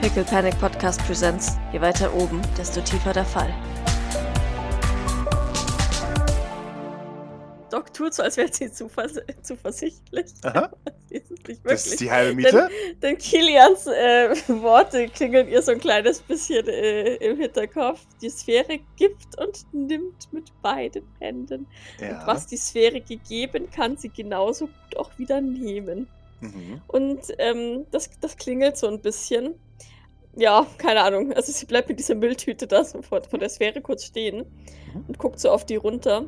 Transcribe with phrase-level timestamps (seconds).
[0.00, 1.58] Pickle Panic Podcast Presents.
[1.72, 3.52] Je weiter oben, desto tiefer der Fall.
[7.70, 10.32] Doc tut so, als wäre sie zuvers zuversichtlich.
[10.42, 10.70] Aha.
[11.10, 11.58] Sie ist es nicht wirklich.
[11.64, 12.68] Das ist die halbe Miete.
[12.92, 14.30] Denn, denn Kilians äh,
[14.62, 18.00] Worte klingeln ihr so ein kleines bisschen äh, im Hinterkopf.
[18.22, 21.66] Die Sphäre gibt und nimmt mit beiden Händen.
[22.00, 22.26] Und Ja.
[22.26, 26.06] was die Sphäre gegeben, kann sie genauso gut auch wieder nehmen.
[26.40, 26.80] Mhm.
[26.86, 29.54] Und ähm, das, das klingelt so ein bisschen.
[30.36, 31.32] Ja, keine Ahnung.
[31.32, 34.46] Also sie bleibt mit dieser Mülltüte da so vor, vor der Sphäre kurz stehen
[34.94, 35.04] Mhm.
[35.08, 36.24] und guckt so auf die runter.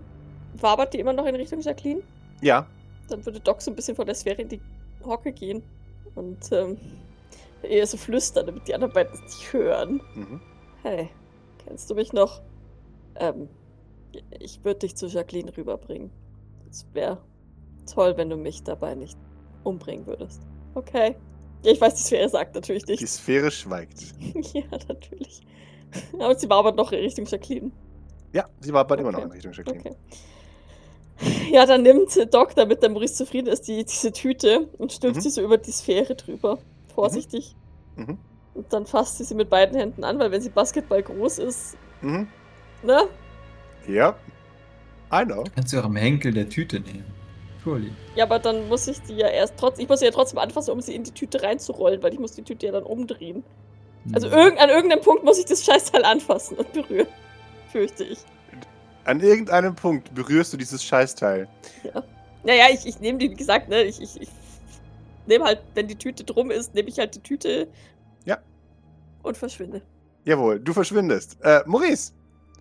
[0.54, 2.02] Wabert die immer noch in Richtung Jacqueline?
[2.40, 2.66] Ja.
[3.08, 4.60] Dann würde Doc so ein bisschen vor der Sphäre in die
[5.04, 5.62] Hocke gehen.
[6.14, 6.76] Und ähm,
[7.62, 10.00] eher so flüstern, damit die anderen beiden es nicht hören.
[10.14, 10.40] Mhm.
[10.82, 11.08] Hey,
[11.64, 12.42] kennst du mich noch?
[13.16, 13.48] Ähm,
[14.40, 16.10] ich würde dich zu Jacqueline rüberbringen.
[16.70, 17.18] Es wäre
[17.92, 19.16] toll, wenn du mich dabei nicht
[19.64, 20.42] umbringen würdest.
[20.74, 21.14] Okay.
[21.62, 23.08] Ja, ich weiß, die Sphäre sagt natürlich Die nicht.
[23.08, 24.00] Sphäre schweigt.
[24.54, 25.42] ja, natürlich.
[26.18, 27.70] Aber sie war aber noch in Richtung Jacqueline.
[28.32, 29.26] Ja, sie war bald immer noch Okay.
[29.28, 29.80] in Richtung Jacqueline.
[29.90, 29.96] Okay.
[31.52, 35.20] Ja, dann nimmt Doc, damit der Maurice zufrieden ist, die, diese Tüte und stülpt Mhm.
[35.20, 36.58] sie so über die Sphäre drüber.
[36.94, 37.54] Vorsichtig.
[37.96, 38.18] Mhm.
[38.54, 41.76] Und dann fasst sie sie mit beiden Händen an, weil wenn sie Basketball groß ist,
[42.00, 42.26] Mhm.
[42.82, 43.02] ne?
[43.86, 44.16] Ja.
[45.12, 45.44] I know.
[45.54, 47.04] Kannst du auch am Henkel der Tüte nehmen.
[47.62, 47.92] Surely.
[48.16, 50.70] Ja, aber dann muss ich die ja erst trotzdem, ich muss sie ja trotzdem anfassen,
[50.72, 53.44] um sie in die Tüte reinzurollen, weil ich muss die Tüte ja dann umdrehen.
[54.12, 54.36] Also Hm.
[54.38, 57.06] irgend, an irgendeinem Punkt muss ich das Scheißteil anfassen und berühren.
[57.72, 58.18] Fürchte ich.
[59.04, 61.48] An irgendeinem Punkt berührst du dieses Scheißteil.
[62.44, 64.28] Naja, ich, ich nehme die, wie gesagt, ne, ich, ich, ich
[65.26, 67.68] nehme halt, wenn die Tüte drum ist, nehme ich halt die Tüte.
[68.24, 68.38] Ja.
[69.22, 69.82] Und verschwinde.
[70.24, 71.36] Jawohl, du verschwindest.
[71.42, 72.12] Äh, Maurice,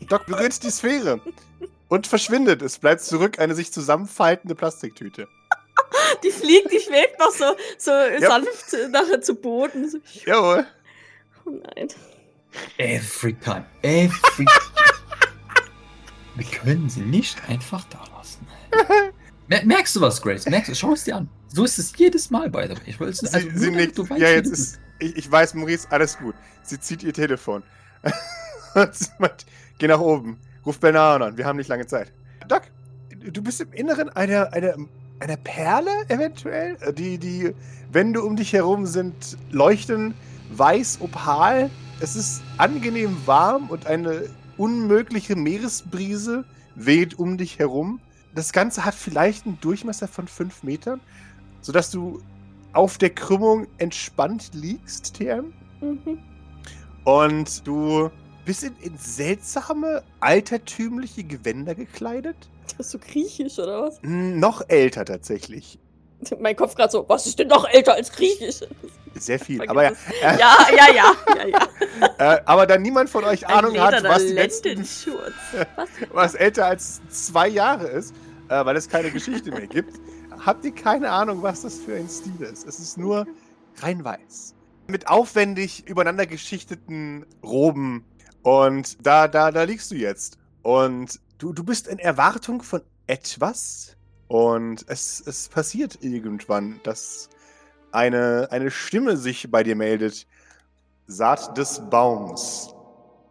[0.09, 1.19] Doc berührt die Sphäre
[1.91, 2.61] und verschwindet.
[2.61, 5.27] Es bleibt zurück eine sich zusammenfaltende Plastiktüte.
[6.23, 9.89] Die fliegt, die schwebt noch so, so sanft nachher zu Boden.
[9.89, 10.65] So, Jawohl.
[11.45, 11.87] oh nein.
[12.77, 13.65] Every time.
[13.81, 14.45] Every
[16.35, 18.47] Wir können sie nicht einfach da lassen.
[19.47, 20.45] Mer merkst du was, Grace?
[20.45, 20.75] Merkst du?
[20.75, 21.29] Schau es dir an.
[21.47, 22.83] So ist es jedes Mal, by the way.
[22.85, 23.97] Ich wollte es Sie, also sie damit nickt.
[23.97, 24.79] du weißt, Ja, jetzt ist.
[24.99, 26.35] Ich, ich weiß, Maurice, alles gut.
[26.63, 27.63] Sie zieht ihr Telefon.
[28.91, 29.07] Sie
[29.77, 30.39] Geh nach oben.
[30.65, 31.37] Ruf Bernard an.
[31.37, 32.11] Wir haben nicht lange Zeit.
[32.47, 32.63] Doc,
[33.09, 34.75] du bist im Inneren einer, einer,
[35.19, 36.77] einer Perle eventuell?
[36.93, 37.53] Die, die
[37.91, 40.13] Wände um dich herum sind leuchten
[40.51, 41.69] weiß opal.
[41.99, 46.45] Es ist angenehm warm und eine unmögliche Meeresbrise
[46.75, 47.99] weht um dich herum.
[48.35, 51.01] Das Ganze hat vielleicht einen Durchmesser von 5 Metern,
[51.61, 52.21] sodass du
[52.73, 55.53] auf der Krümmung entspannt liegst, TM.
[55.81, 56.19] Mhm.
[57.03, 58.09] Und du
[58.45, 62.35] bist in, in seltsame, altertümliche Gewänder gekleidet.
[62.77, 63.99] Das ist so griechisch, oder was?
[64.01, 65.79] Noch älter tatsächlich.
[66.39, 68.61] Mein Kopf gerade so, was ist denn noch älter als griechisch?
[69.15, 69.67] Sehr viel.
[69.67, 69.91] Aber ja,
[70.21, 72.35] äh, Ja, ja, ja, ja, ja.
[72.35, 74.79] äh, aber da niemand von euch Ahnung hat, was die letzten.
[74.79, 75.67] Was?
[76.11, 78.13] was älter als zwei Jahre ist,
[78.49, 79.99] äh, weil es keine Geschichte mehr gibt,
[80.45, 82.67] habt ihr keine Ahnung, was das für ein Stil ist.
[82.67, 83.27] Es ist nur
[83.79, 84.55] rein weiß.
[84.87, 88.05] Mit aufwendig übereinander geschichteten Roben.
[88.43, 90.37] Und da, da, da liegst du jetzt.
[90.63, 93.95] Und du, du bist in Erwartung von etwas.
[94.27, 97.29] Und es, es passiert irgendwann, dass
[97.91, 100.27] eine, eine Stimme sich bei dir meldet.
[101.07, 102.73] Saat des Baums.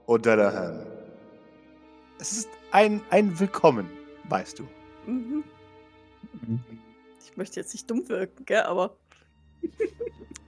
[0.06, 0.86] O'Dallahan.
[2.18, 3.88] Es ist ein, ein Willkommen,
[4.28, 4.64] weißt du.
[5.06, 5.44] Mhm.
[6.42, 6.60] Mhm.
[7.24, 8.96] Ich möchte jetzt nicht dumm wirken, gell, aber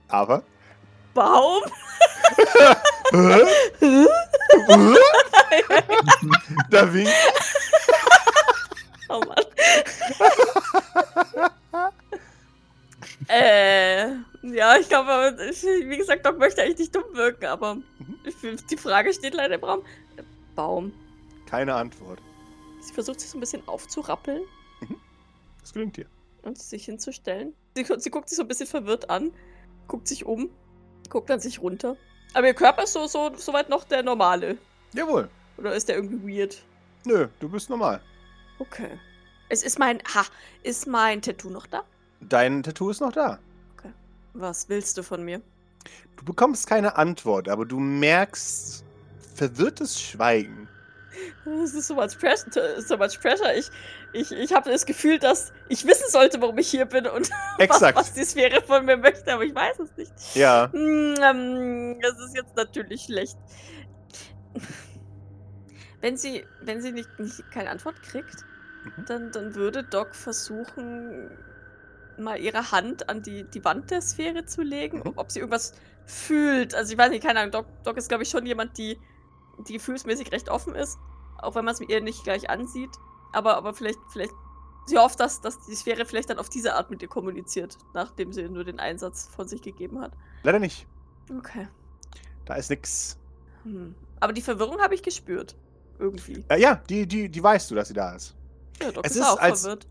[0.09, 0.43] Aber.
[1.15, 1.63] Baum?
[6.71, 7.13] Da winkt.
[9.09, 9.45] Oh Mann.
[13.29, 14.09] äh,
[14.43, 18.57] ja, ich glaube, wie gesagt, Doc möchte eigentlich nicht dumm wirken, aber Mhm.
[18.71, 19.83] die Frage steht leider im Raum.
[20.55, 20.93] Baum.
[21.47, 22.21] Keine Antwort.
[22.81, 24.43] Sie versucht sich so ein bisschen aufzurappeln
[25.61, 26.07] Das gelingt dir.
[26.43, 27.55] und sich hinzustellen.
[27.77, 29.33] Sie, sie guckt sich so ein bisschen verwirrt an,
[29.89, 30.51] guckt sich um,
[31.13, 31.97] guckt dann sich runter.
[32.33, 34.57] Aber ihr Körper ist so, so, soweit noch der normale.
[34.95, 35.29] Jawohl.
[35.59, 36.63] Oder ist der irgendwie weird?
[37.05, 38.01] Nö, du bist normal.
[38.59, 38.99] Okay.
[39.51, 39.99] Es ist mein.
[40.15, 40.25] Ha,
[40.63, 41.85] ist mein Tattoo noch da?
[42.21, 43.39] Dein Tattoo ist noch da.
[44.35, 45.43] Was willst du von mir?
[46.17, 48.83] Du bekommst keine Antwort, aber du merkst
[49.35, 50.62] verwirrtes Schweigen.
[51.45, 52.81] Das ist so much pressure.
[52.81, 53.55] So much pressure.
[53.55, 53.71] Ich,
[54.13, 57.81] ich, ich habe das Gefühl, dass ich wissen sollte, warum ich hier bin und was,
[57.95, 60.13] was die Sphäre von mir möchte, aber ich weiß es nicht.
[60.35, 60.71] Ja.
[60.73, 63.37] Hm, ähm, Das ist jetzt natürlich schlecht.
[66.01, 68.45] Wenn sie, wenn sie nicht, nicht keine Antwort kriegt,
[68.85, 69.05] Mhm.
[69.07, 71.31] dann, dann würde Doc versuchen,
[72.19, 75.13] mal ihre Hand an die, die Wand der Sphäre zu legen, Mhm.
[75.17, 75.73] ob sie irgendwas
[76.05, 76.75] fühlt.
[76.75, 78.99] Also ich weiß nicht, keine Ahnung, Doc, Doc ist, glaube ich, schon jemand, die,
[79.59, 80.99] die gefühlsmäßig recht offen ist,
[81.39, 82.91] auch wenn man es mit ihr nicht gleich ansieht.
[83.33, 84.35] Aber, aber vielleicht, vielleicht,
[84.87, 88.33] sie hofft, dass, dass die Sphäre vielleicht dann auf diese Art mit ihr kommuniziert, nachdem
[88.33, 90.13] sie nur den Einsatz von sich gegeben hat.
[90.43, 90.87] Leider nicht.
[91.37, 91.69] Okay.
[92.45, 93.19] Da ist nix.
[93.65, 93.95] Hm.
[94.21, 95.57] Aber die Verwirrung habe ich gespürt.
[95.99, 96.45] Irgendwie.
[96.49, 98.35] Äh, ja, die, die, die weißt du, dass sie da ist.
[98.81, 99.87] Ja, Doc Es ist, ist auch als- verwirrt.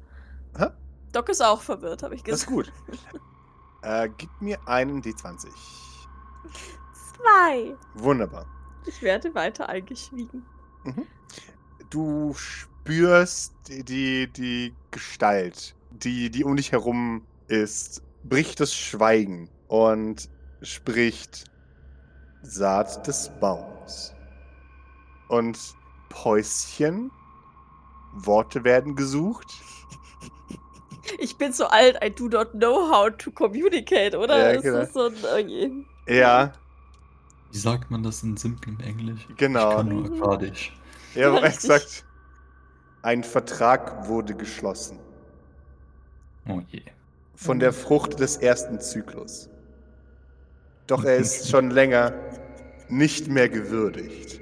[0.58, 0.68] Hä?
[1.14, 2.72] Doc ist auch verwirrt, habe ich Das ist gesagt.
[2.88, 3.00] gut.
[3.82, 5.48] äh, gib mir einen D20.
[7.18, 7.76] Zwei.
[7.96, 8.46] Wunderbar.
[8.86, 10.46] Ich werde weiter eingeschwiegen.
[11.90, 20.30] Du spürst die, die, Gestalt, die, die um dich herum ist, bricht das Schweigen und
[20.62, 21.46] spricht
[22.44, 24.14] Saat des Baums.
[25.30, 25.58] Und
[26.10, 27.12] Päuschen,
[28.14, 29.48] Worte werden gesucht.
[31.20, 34.38] Ich bin so alt, I do not know how to communicate, oder?
[34.38, 34.86] Ja, ist genau.
[34.86, 35.50] so ein.
[35.50, 35.72] Je.
[36.08, 36.54] Ja,
[37.52, 39.28] Wie sagt man das in simplem Englisch?
[39.38, 39.72] Genau.
[39.72, 40.06] Ich kann nur.
[40.24, 40.74] Akkadisch.
[41.16, 42.06] ja, er sagt,
[43.02, 45.00] ein Vertrag wurde geschlossen
[46.48, 46.82] Oh je.
[47.36, 49.50] von der Frucht des ersten Zyklus.
[50.88, 52.14] Doch er ist schon länger
[52.90, 54.40] nicht mehr gewürdigt.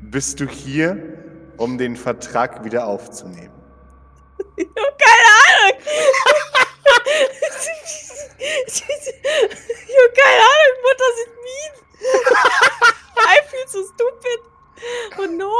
[0.00, 1.18] Bist du hier,
[1.56, 3.52] um den Vertrag wieder aufzunehmen?
[4.56, 5.78] Ich hab keine Ahnung!
[8.38, 11.72] ich hab keine Ahnung, what does it mean?
[13.16, 14.40] I feel so stupid.
[15.18, 15.52] Oh no.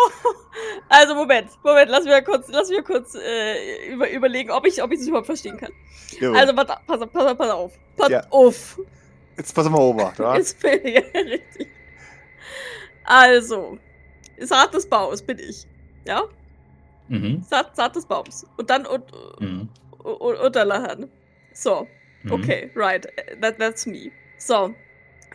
[0.89, 4.93] Also Moment, Moment, lass mir kurz, lass mir kurz äh, über, überlegen, ob ich, ob
[4.93, 5.73] ich das überhaupt verstehen kann.
[6.21, 6.33] Jo.
[6.33, 7.73] Also pass, pass, auf, pass, auf, pass auf.
[7.97, 8.23] Pass Ja.
[8.31, 8.81] auf.
[9.37, 10.37] Jetzt pass mal Obacht, wa?
[10.37, 11.69] Jetzt bin ich, ja, richtig.
[13.05, 13.79] Also,
[14.39, 15.67] Saat des Baums bin ich.
[16.07, 16.23] Ja?
[17.09, 17.43] Mhm.
[17.49, 18.47] Saat, Saat des Baums.
[18.57, 19.05] Und dann und,
[19.41, 19.69] Mhm.
[20.03, 21.11] und, Unterlahan.
[21.53, 21.87] So,
[22.23, 22.33] Mhm.
[22.33, 23.07] okay, right.
[23.41, 24.11] That, that's me.
[24.39, 24.75] So.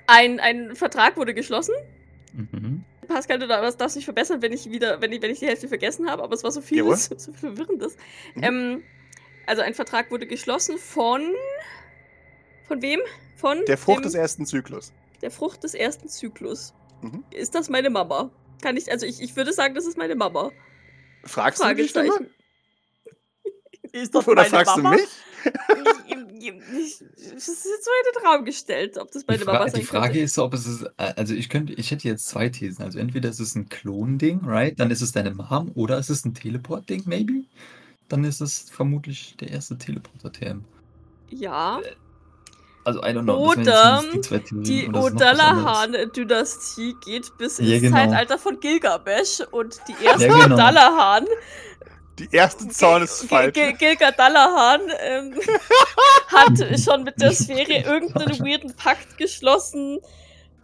[0.07, 1.75] Ein, ein Vertrag wurde geschlossen.
[2.33, 2.83] Mhm.
[3.09, 6.09] Pascal, du darfst mich verbessern, wenn ich wieder, wenn ich, wenn ich die Hälfte vergessen
[6.09, 6.95] habe, aber es war so viel, Jawohl.
[6.97, 7.97] so, viel Verwirrendes.
[8.35, 8.43] Mhm.
[8.43, 8.83] Ähm,
[9.45, 11.21] also ein Vertrag wurde geschlossen von.
[12.67, 12.99] Von wem?
[13.35, 14.93] Von Der Frucht dem, des ersten Zyklus.
[15.21, 16.73] der Frucht des ersten Zyklus.
[17.01, 17.23] Mhm.
[17.31, 18.31] Ist das meine Mama?
[18.61, 20.51] Kann ich, also ich, ich würde sagen, das ist meine Mama.
[21.23, 22.29] Fragst du Stimme?
[23.91, 24.91] Ist das Oder meine fragst Mama?
[24.91, 25.09] du mich?
[26.41, 29.65] Ich- Das ist jetzt so in den Raum gestellt, ob das Die, meine Fra Mama
[29.65, 30.19] die sein Frage könnte.
[30.19, 32.83] ist, ob es ist, äh, also ich könnte, ich hätte jetzt zwei Thesen.
[32.83, 34.79] Also entweder ist es ein Klon-Ding, right?
[34.79, 37.43] Dann ist es deine Mom oder ist es ein Teleport-Ding, maybe?
[38.07, 40.63] Dann ist es vermutlich der erste Teleporter-TM.
[41.29, 41.79] Ja,
[42.85, 43.51] Also I don't know.
[43.51, 44.21] Oder die
[44.63, 44.87] die.
[44.89, 47.97] Odalahan-Dynastie geht bis ins Ja, genau.
[47.97, 50.55] Zeitalter von Gilgamesh und die erste Ja, genau.
[50.55, 51.25] Odalahan,
[52.19, 53.53] Die erste Zorn ist Gil- falsch.
[53.53, 55.39] Gil- Gilgadalahan, ähm,
[56.27, 59.99] hat schon mit der Sphäre irgendeinen weirden Pakt geschlossen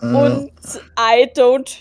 [0.01, 0.51] Äh, und
[0.99, 1.77] I don't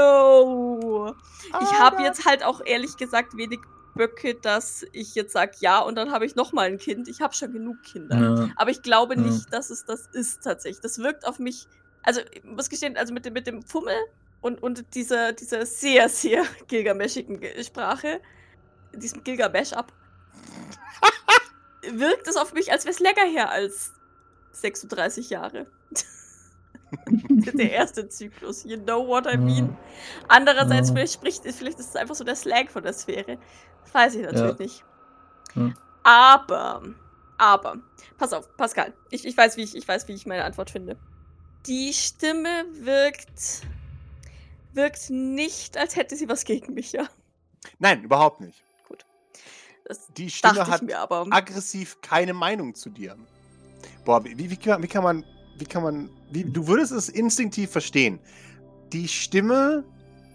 [0.00, 1.14] know.
[1.60, 3.60] Ich habe jetzt halt auch ehrlich gesagt wenig
[3.94, 7.08] Böcke, dass ich jetzt sage ja und dann habe ich noch mal ein Kind.
[7.08, 8.44] Ich habe schon genug Kinder.
[8.46, 9.20] äh, Aber ich glaube Ja.
[9.20, 10.80] nicht, dass es das ist tatsächlich.
[10.80, 11.66] Das wirkt auf mich.
[12.02, 13.96] Also, ich muss gestehen, also mit dem, mit dem Fummel
[14.40, 18.20] und, und dieser, dieser sehr, sehr gilgameschigen Ge- Sprache,
[18.94, 19.92] diesem Gilgamesh-Up,
[21.92, 23.92] wirkt es auf mich, als wäre es länger her als
[24.52, 25.66] 36 Jahre.
[26.98, 28.64] der erste Zyklus.
[28.64, 29.76] You know what I mean?
[30.28, 30.94] Andererseits, Ja.
[30.94, 33.38] vielleicht spricht, vielleicht ist es einfach so der Slang von der Sphäre.
[33.84, 34.56] Das weiß ich natürlich Ja.
[34.58, 34.84] nicht.
[35.54, 35.72] Ja.
[36.02, 36.82] Aber,
[37.38, 37.76] aber,
[38.18, 38.92] pass auf, Pascal.
[39.10, 40.96] Ich, ich, weiß, wie ich, ich weiß, wie ich meine Antwort finde.
[41.66, 43.62] Die Stimme wirkt,
[44.72, 47.06] wirkt nicht, als hätte sie was gegen mich, ja.
[47.78, 48.64] Nein, überhaupt nicht.
[49.90, 51.26] Das Die Stimme hat mir aber.
[51.30, 53.16] aggressiv keine Meinung zu dir.
[54.04, 55.24] Boah, wie, wie, kann, wie kann man,
[55.58, 58.20] wie kann man, wie, du würdest es instinktiv verstehen.
[58.92, 59.82] Die Stimme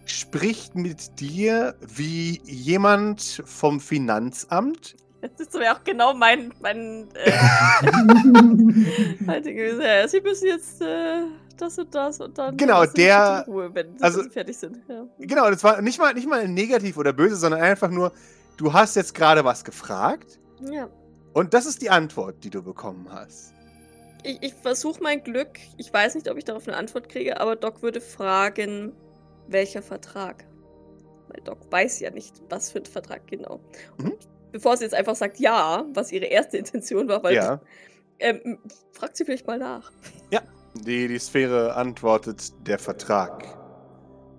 [0.05, 4.97] spricht mit dir wie jemand vom Finanzamt.
[5.21, 7.31] Das ist ja auch genau mein, mein, äh,
[9.41, 9.81] gewesen.
[10.09, 11.21] Sie müssen jetzt äh,
[11.57, 12.57] das und das und dann.
[12.57, 14.79] Genau, der- Ruhe, wenn also- Sie fertig sind.
[14.89, 15.05] Ja.
[15.19, 18.11] Genau, das war nicht mal, nicht mal negativ oder böse, sondern einfach nur,
[18.57, 20.89] du hast jetzt gerade was gefragt ja.
[21.33, 23.53] und das ist die Antwort, die du bekommen hast.
[24.23, 25.59] Ich, ich versuche mein Glück.
[25.77, 28.93] Ich weiß nicht, ob ich darauf eine Antwort kriege, aber Doc würde fragen,
[29.47, 30.45] welcher Vertrag.
[31.27, 33.59] Weil Doc weiß ja nicht, was für ein Vertrag genau.
[33.97, 34.11] Mhm.
[34.11, 37.61] Und bevor sie jetzt einfach sagt ja, was ihre erste Intention war, weil Ja.
[38.19, 38.57] ähm,
[38.93, 39.91] fragt sie vielleicht mal nach.
[40.83, 43.45] Die, die Sphäre antwortet, der Vertrag.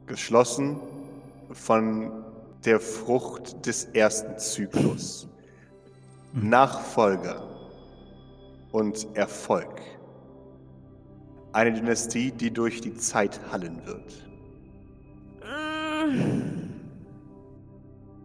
[0.07, 0.79] Geschlossen
[1.53, 2.26] von
[2.67, 5.29] der Frucht des ersten Zyklus.
[6.33, 7.49] Nachfolger
[8.73, 9.81] und Erfolg.
[11.53, 14.27] Eine Dynastie, die durch die Zeit hallen wird.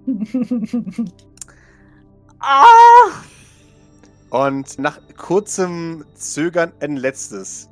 [2.43, 3.21] Ah!
[4.31, 7.69] Und nach kurzem Zögern ein letztes.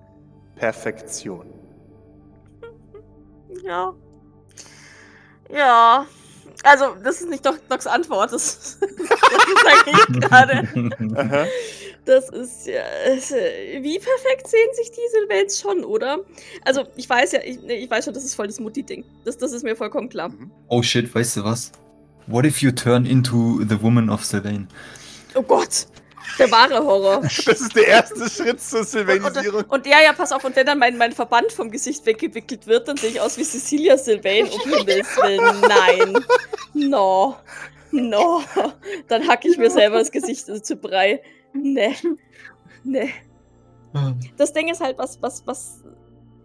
[0.56, 1.48] Perfektion.
[3.64, 3.96] Ja.
[5.50, 6.06] Ja.
[6.64, 8.34] Also, das ist nicht Doc Docs Antwort.
[8.34, 11.48] Das, das sage ich gerade.
[12.06, 12.82] Das ist ja.
[13.06, 16.20] äh, Wie perfekt sehen sich die Sylvains schon, oder?
[16.66, 19.06] Also, ich weiß ja, ich, nee, ich weiß schon, das ist voll das Mutti-Ding.
[19.26, 20.30] Das, das ist mir vollkommen klar.
[20.30, 20.52] Mhm.
[20.70, 21.72] oh shit, weißt du was?
[22.28, 24.68] What if you turn into the woman of Sylvain?
[25.36, 25.88] Oh Gott.
[26.38, 27.22] Der wahre Horror.
[27.22, 29.64] Das ist der erste Schritt zur Und, Sylvanisierung.
[29.64, 32.68] und, und ja, ja, pass auf, und wenn dann mein, mein Verband vom Gesicht weggewickelt
[32.68, 34.48] wird, dann sehe ich aus wie Cecilia Sylvain.
[34.48, 36.26] Um Himmels Willen, nein.
[36.74, 37.36] No.
[37.92, 38.42] No.
[39.08, 41.22] Dann hacke ich mir selber das Gesicht zu Brei.
[41.54, 41.96] Nee.
[42.84, 43.12] Nee.
[44.38, 45.84] Das Ding ist halt, was, was, was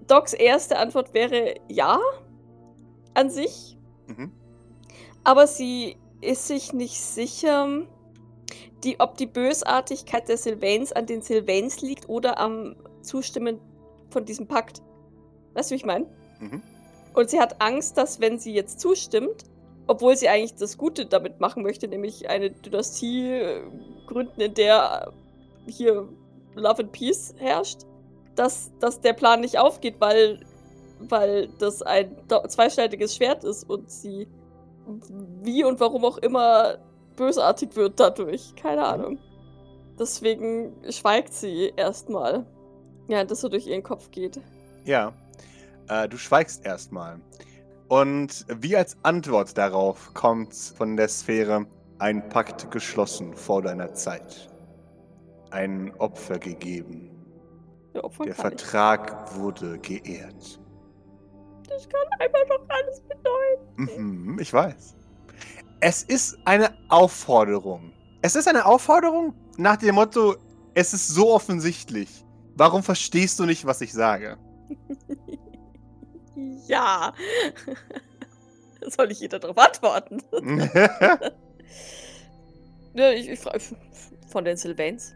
[0.06, 1.98] Docs erste Antwort wäre ja.
[3.12, 3.76] An sich.
[4.06, 4.32] Mhm.
[5.22, 7.86] Aber sie ist sich nicht sicher,
[8.84, 13.60] die, ob die Bösartigkeit der Sylvains an den Sylvains liegt oder am Zustimmen
[14.10, 14.82] von diesem Pakt.
[15.54, 16.06] Weißt du, wie ich meine?
[16.40, 16.62] Mhm.
[17.14, 19.44] Und sie hat Angst, dass wenn sie jetzt zustimmt,
[19.86, 23.60] obwohl sie eigentlich das Gute damit machen möchte, nämlich eine Dynastie äh,
[24.06, 25.12] gründen, in der
[25.66, 26.08] hier
[26.54, 27.80] Love and Peace herrscht,
[28.34, 30.40] dass, dass der Plan nicht aufgeht, weil,
[31.00, 32.16] weil das ein
[32.48, 34.28] zweischneidiges Schwert ist und sie
[35.42, 36.78] wie und warum auch immer
[37.16, 38.54] bösartig wird dadurch.
[38.56, 39.18] Keine Ahnung.
[39.98, 42.46] Deswegen schweigt sie erstmal.
[43.08, 44.40] Ja, das so durch ihren Kopf geht.
[44.84, 45.12] Ja.
[45.88, 47.20] Äh, du schweigst erstmal.
[47.88, 51.66] Und wie als Antwort darauf kommt von der Sphäre
[51.98, 54.50] ein Pakt geschlossen vor deiner Zeit.
[55.50, 57.10] Ein Opfer gegeben.
[57.94, 58.58] Der Opfer Der kann ich.
[58.60, 60.60] Vertrag wurde geehrt.
[61.68, 64.02] Das kann einfach doch alles bedeuten.
[64.02, 64.96] Mhm, ich weiß.
[65.86, 67.92] Es ist eine Aufforderung.
[68.22, 70.34] Es ist eine Aufforderung nach dem Motto,
[70.72, 72.24] es ist so offensichtlich.
[72.56, 74.38] Warum verstehst du nicht, was ich sage?
[76.66, 77.12] Ja.
[78.86, 80.22] Soll ich jeder darauf antworten?
[82.94, 83.60] Ja, ich, ich frage
[84.28, 85.14] von den Sylvains.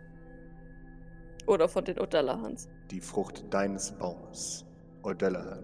[1.47, 2.69] Oder von den O'Dallahans.
[2.91, 4.67] Die Frucht deines Baumes,
[5.03, 5.63] O'Dallahan.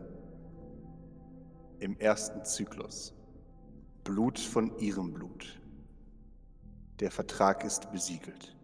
[1.81, 3.15] Im ersten Zyklus.
[4.05, 5.61] Blut von ihrem Blut.
[7.01, 8.55] Der Vertrag ist besiegelt.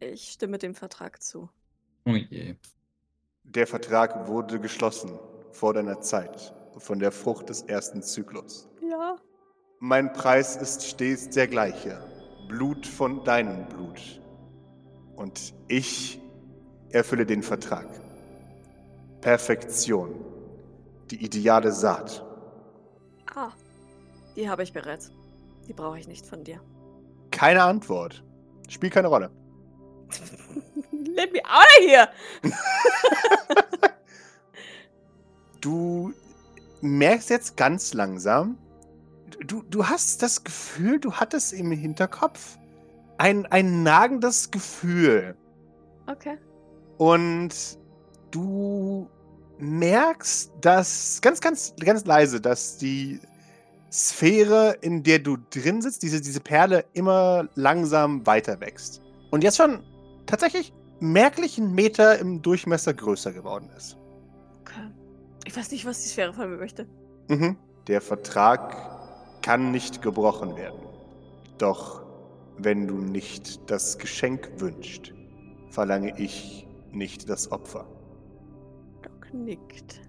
[0.00, 1.50] Ich stimme dem Vertrag zu.
[2.06, 2.54] Oh je.
[3.42, 5.18] Der Vertrag wurde geschlossen
[5.50, 8.68] vor deiner Zeit von der Frucht des ersten Zyklus.
[8.80, 9.16] Ja.
[9.80, 12.00] Mein Preis ist stets der gleiche.
[12.48, 14.20] Blut von deinem Blut.
[15.16, 16.20] Und ich
[16.90, 17.88] erfülle den Vertrag.
[19.20, 20.14] Perfektion.
[21.10, 22.24] Die ideale Saat.
[23.34, 23.52] Ah.
[24.36, 25.10] Die habe ich bereits.
[25.68, 26.60] Die brauche ich nicht von dir.
[27.30, 28.22] Keine Antwort.
[28.68, 29.30] Spielt keine Rolle.
[30.92, 32.08] Let me out of here!
[35.62, 36.12] Du
[36.80, 38.58] merkst jetzt ganz langsam,
[39.46, 42.58] du, du hast das Gefühl, du hattest im Hinterkopf
[43.18, 45.36] ein, ein nagendes Gefühl.
[46.08, 46.36] Okay.
[46.98, 47.78] Und
[48.32, 49.08] du
[49.58, 53.20] merkst, dass ganz, ganz, ganz leise, dass die
[53.92, 59.02] Sphäre, in der du drin sitzt, diese, diese Perle immer langsam weiter wächst.
[59.30, 59.80] Und jetzt schon
[60.26, 63.96] tatsächlich merklich einen Meter im Durchmesser größer geworden ist.
[64.62, 64.90] okay.
[65.44, 66.86] Ich weiß nicht, was die Sphäre von mir möchte.
[67.28, 67.56] Mhm.
[67.88, 68.76] Der Vertrag
[69.42, 70.80] kann nicht gebrochen werden.
[71.58, 72.02] Doch
[72.58, 75.12] wenn du nicht das Geschenk wünschst,
[75.70, 77.86] verlange ich nicht das Opfer.
[79.02, 80.00] Doc nickt.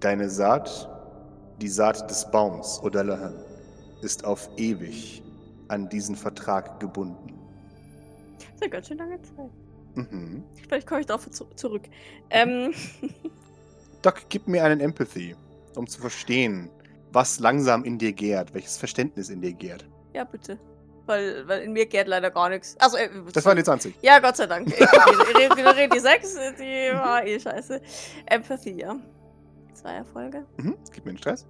[0.00, 0.88] Deine Saat,
[1.60, 3.34] die Saat des Baums, O'Dallahan,
[4.02, 5.22] ist auf ewig
[5.68, 7.34] an diesen Vertrag gebunden.
[8.38, 9.50] Das ist eine ganz schön lange Zeit.
[9.94, 10.44] Mhm.
[10.68, 11.84] Vielleicht komme ich darauf zu zurück.
[12.30, 12.72] Ähm,
[14.02, 15.34] Doc, gib mir einen Empathy,
[15.74, 16.70] um zu verstehen,
[17.12, 19.86] was langsam in dir gärt, welches Verständnis in dir gärt.
[20.12, 20.58] ja, bitte.
[21.06, 22.76] Weil, weil in mir gärt leider gar nichts.
[22.80, 23.94] Also, äh, Das waren die 20.
[24.02, 24.66] Ja, Gott sei Dank.
[24.68, 27.80] Ich rede die 6, die war eh scheiße.
[28.26, 28.96] Empathy, ja.
[29.76, 30.44] Zwei Erfolge.
[30.56, 30.76] Mhm.
[30.92, 31.46] Gib mir den Stress.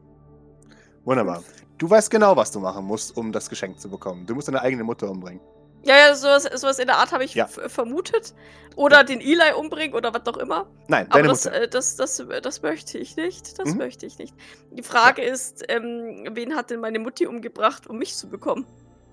[1.05, 1.43] Wunderbar.
[1.79, 4.27] Du weißt genau, was du machen musst, um das Geschenk zu bekommen.
[4.27, 5.41] Du musst deine eigene Mutter umbringen.
[5.85, 7.47] Ja, ja, sowas, sowas in der Art habe ich Ja.
[7.47, 8.35] vermutet.
[8.75, 10.67] Oder den Eli umbringen oder was auch immer.
[10.89, 11.63] Nein, Aber deine das, Mutter.
[11.63, 13.59] äh, das, das, das möchte ich nicht.
[13.59, 13.79] Das Mhm.
[13.79, 14.35] möchte ich nicht.
[14.73, 18.67] Die Frage ist, ähm, wen hat denn meine Mutti umgebracht, um mich zu bekommen?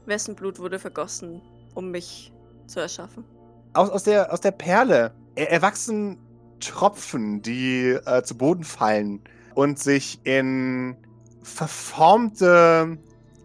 [0.05, 1.41] Wessen Blut wurde vergossen,
[1.75, 2.33] um mich
[2.65, 3.23] zu erschaffen?
[3.73, 6.17] Aus, aus, der, aus der Perle er, erwachsen
[6.65, 9.21] Tropfen, die äh, zu Boden fallen
[9.55, 10.95] und sich in
[11.41, 12.97] verformte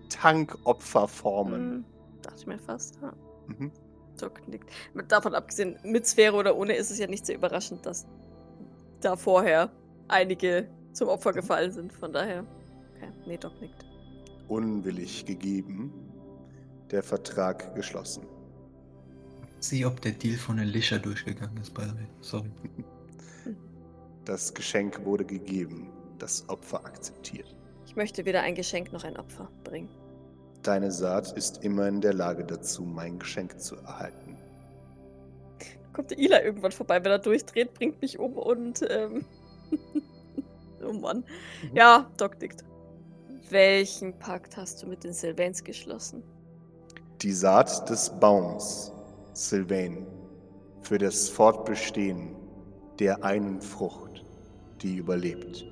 [0.09, 1.55] Tankopfer formen.
[1.55, 1.85] Hm,
[2.23, 2.99] dachte ich mir fast.
[3.03, 3.13] Ja.
[3.47, 3.73] Mhm.
[4.17, 4.71] So knickt.
[5.09, 8.07] Davon abgesehen, mit Sphäre oder ohne ist es ja nicht so überraschend, dass
[9.01, 9.71] da vorher
[10.09, 11.93] einige zum Opfer gefallen sind.
[11.93, 12.45] Von daher.
[12.97, 13.85] Okay, nee, Doc nickt.
[14.49, 15.93] Unwillig gegeben,
[16.91, 18.27] der Vertrag geschlossen.
[19.61, 22.07] Sieh, ob der Deal von Alicia durchgegangen ist, by the way.
[22.21, 22.51] Sorry.
[24.29, 27.57] Das Geschenk wurde gegeben, das Opfer akzeptiert.
[27.87, 29.89] Ich möchte weder ein Geschenk noch ein Opfer bringen.
[30.63, 34.37] Deine Saat ist immer in der Lage dazu, mein Geschenk zu erhalten.
[35.95, 39.25] Kommt der Ila irgendwann vorbei, wenn er durchdreht, bringt mich um und ähm.
[40.87, 41.25] oh Mann.
[41.63, 41.75] Mhm.
[41.77, 42.65] Ja, Doc nickt.
[43.49, 46.23] Welchen Pakt hast du mit den Sylvains geschlossen?
[47.23, 48.93] Die Saat des Baums,
[49.33, 50.07] Sylvain,
[50.83, 52.37] für das Fortbestehen
[52.99, 54.08] der einen Frucht,
[54.83, 55.65] die überlebt.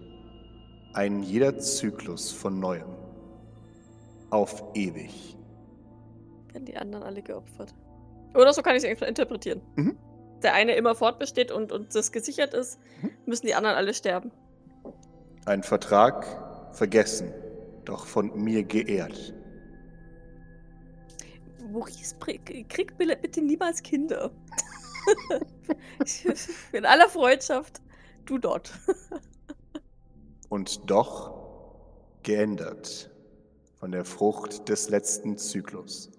[0.95, 2.89] Ein jeder Zyklus von neuem.
[4.31, 5.37] Auf ewig.
[6.53, 7.75] Werden die anderen alle geopfert?
[8.35, 9.61] Oder so kann ich es interpretieren.
[9.77, 9.97] Mhm.
[10.43, 13.11] Der eine immer fortbesteht und, und das gesichert ist, Mhm.
[13.27, 14.31] müssen die anderen alle sterben.
[15.47, 16.27] Ein Vertrag
[16.75, 17.33] vergessen,
[17.85, 19.33] doch von mir geehrt.
[21.71, 24.31] Maurice, krieg bitte niemals Kinder.
[26.73, 27.81] In aller Freundschaft,
[28.27, 28.73] du dort.
[30.49, 31.35] Und doch
[32.23, 33.11] geändert
[33.77, 36.11] von der Frucht des letzten Zyklus.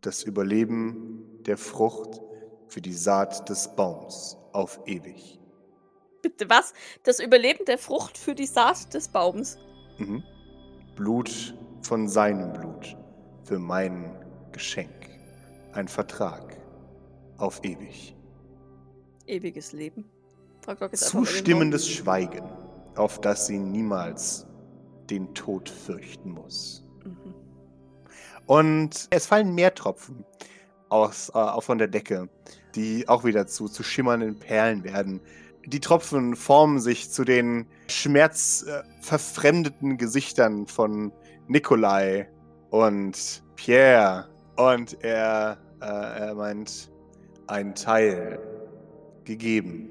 [0.00, 2.20] Das Überleben der Frucht
[2.68, 5.38] für die Saat des Baums auf ewig.
[6.22, 6.72] Bitte was?
[7.02, 9.58] Das Überleben der Frucht für die Saat des Baums.
[9.98, 10.22] Mhm.
[10.96, 12.96] Blut von seinem Blut
[13.44, 14.16] für mein
[14.52, 15.10] Geschenk.
[15.72, 16.56] Ein Vertrag
[17.36, 18.16] auf ewig.
[19.26, 20.10] Ewiges Leben.
[20.92, 22.44] Zustimmendes Schweigen,
[22.96, 24.46] auf das sie niemals
[25.10, 26.84] den Tod fürchten muss.
[27.04, 27.34] Mhm.
[28.46, 30.24] Und es fallen mehr Tropfen
[30.88, 32.28] aus, äh, auch von der Decke,
[32.74, 35.20] die auch wieder zu, zu schimmernden Perlen werden.
[35.66, 41.12] Die Tropfen formen sich zu den schmerzverfremdeten Gesichtern von
[41.48, 42.28] Nikolai
[42.70, 44.28] und Pierre.
[44.56, 46.92] Und er, äh, er meint,
[47.48, 48.38] ein Teil
[49.24, 49.90] gegeben.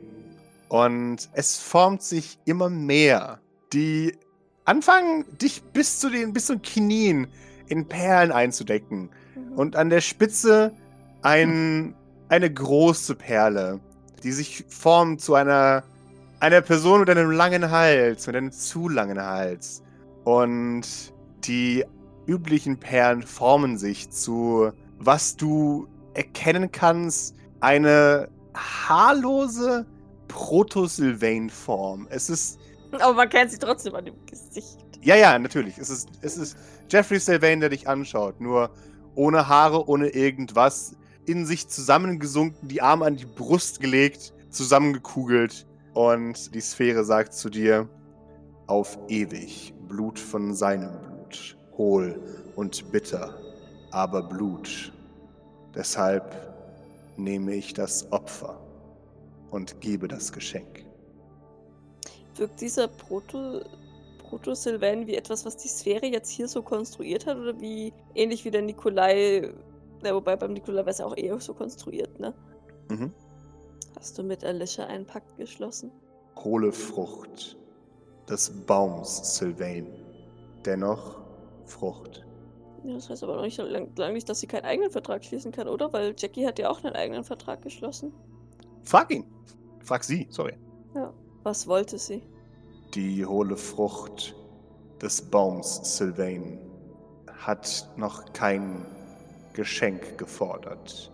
[0.67, 3.39] Und es formt sich immer mehr,
[3.73, 4.17] die
[4.65, 7.27] anfangen, dich bis zu den, bis zu den Knien
[7.67, 9.09] in Perlen einzudecken.
[9.35, 9.53] Mhm.
[9.53, 10.71] Und an der Spitze
[11.21, 11.95] ein,
[12.29, 13.79] eine große Perle,
[14.23, 15.83] die sich formt zu einer,
[16.39, 19.83] einer Person mit einem langen Hals, mit einem zu langen Hals.
[20.23, 21.85] Und die
[22.27, 29.85] üblichen Perlen formen sich zu, was du erkennen kannst, eine haarlose
[30.27, 32.07] Proto-Sylvain-Form.
[32.09, 32.59] Es ist
[32.99, 34.79] Aber man kennt sie trotzdem an dem Gesicht.
[35.01, 35.77] ja, ja, natürlich.
[35.77, 36.57] Es ist, es ist
[36.89, 38.39] Jeffrey Sylvain, der dich anschaut.
[38.39, 38.69] Nur
[39.15, 40.95] ohne Haare, ohne irgendwas.
[41.25, 45.65] In sich zusammengesunken, die Arme an die Brust gelegt, zusammengekugelt.
[45.93, 47.89] Und die Sphäre sagt zu dir:
[48.67, 51.57] Auf ewig, Blut von seinem Blut.
[51.77, 52.19] Hohl
[52.55, 53.37] und bitter,
[53.91, 54.93] aber Blut.
[55.73, 56.53] Deshalb
[57.17, 58.64] nehme ich das Opfer
[59.51, 60.85] und gebe das Geschenk.
[62.35, 63.61] Wirkt dieser Proto,
[64.19, 67.37] Proto-Sylvain wie etwas, was die Sphäre jetzt hier so konstruiert hat?
[67.37, 69.53] Oder wie ähnlich wie der Nikolai?
[70.03, 72.33] Ja, wobei beim Nikolai war es ja auch eher so konstruiert, ne?
[72.89, 73.13] Mhm.
[73.95, 75.91] Hast du mit Alicia einen Pakt geschlossen?
[76.43, 77.57] hohle Frucht
[78.29, 79.87] des Baums Sylvain.
[80.65, 81.21] Dennoch
[81.65, 82.25] Frucht.
[82.83, 85.51] Ja, das heißt aber noch nicht lang, lang nicht, dass sie keinen eigenen Vertrag schließen
[85.51, 85.91] kann, oder?
[85.93, 88.13] Weil Jackie hat ja auch einen eigenen Vertrag geschlossen.
[88.85, 89.25] Frag ihn.
[89.83, 90.53] Frag sie, sorry.
[91.43, 92.23] Was wollte sie?
[92.93, 94.35] Die hohle Frucht
[95.01, 96.57] des Baums Sylvain
[97.37, 98.85] hat noch kein
[99.53, 101.11] Geschenk gefordert.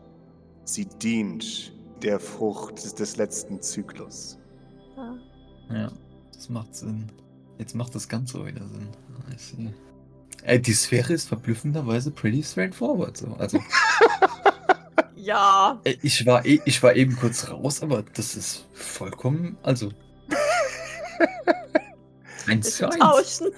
[0.63, 4.37] Sie dient der Frucht des letzten Zyklus.
[4.95, 5.15] Ah.
[5.69, 5.91] Ja,
[6.33, 7.11] das macht Sinn.
[7.57, 8.87] Jetzt macht das Ganze wieder Sinn.
[9.29, 9.73] I see.
[10.43, 13.17] Ey, die Sphäre ist verblüffenderweise pretty straightforward.
[13.17, 13.27] So.
[13.37, 13.59] Also,
[15.21, 15.79] Ja.
[15.83, 19.55] ey, ich, war eh, ich war eben kurz raus, aber das ist vollkommen.
[19.61, 19.91] Also.
[22.47, 22.97] eins zu eins.
[22.97, 23.51] tauschen.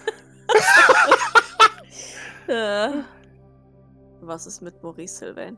[2.47, 2.89] äh.
[4.19, 5.57] Was ist mit Maurice Sylvain?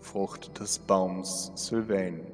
[0.00, 2.24] Frucht des Baums Sylvain.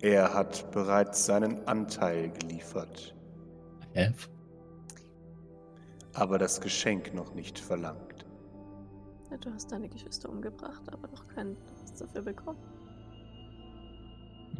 [0.00, 3.16] Er hat bereits seinen Anteil geliefert,
[3.94, 4.12] Hä?
[6.14, 8.11] aber das Geschenk noch nicht verlangt.
[9.40, 12.58] Du hast deine Geschwister umgebracht, aber noch keinen Preis dafür bekommen.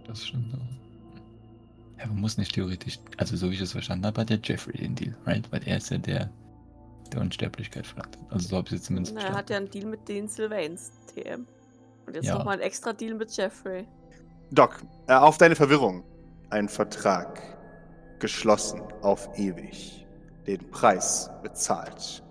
[0.06, 1.98] Das stimmt auch.
[2.00, 4.76] Ja, man muss nicht theoretisch, also so wie ich es verstanden habe, hat der Jeffrey
[4.76, 5.50] den Deal, right?
[5.52, 6.30] Weil er ist ja der,
[7.12, 8.16] der Unsterblichkeit verlangt.
[8.18, 8.32] hat.
[8.32, 10.90] Also so habe ich es zumindest Na, er hat ja einen Deal mit den Sylvains,
[11.14, 11.46] TM.
[12.06, 12.36] Und jetzt Ja.
[12.38, 13.86] nochmal einen extra Deal mit Jeffrey.
[14.50, 16.02] Doc, äh, auf deine Verwirrung.
[16.50, 17.40] Ein Vertrag.
[18.18, 20.06] Geschlossen auf ewig.
[20.46, 22.22] Den Preis bezahlt.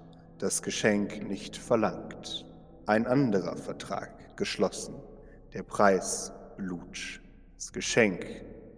[0.42, 2.48] Das Geschenk nicht verlangt.
[2.88, 4.36] Ein anderer Vertrag.
[4.38, 4.96] Geschlossen.
[5.54, 7.22] Der Preis Blut.
[7.54, 8.26] Das Geschenk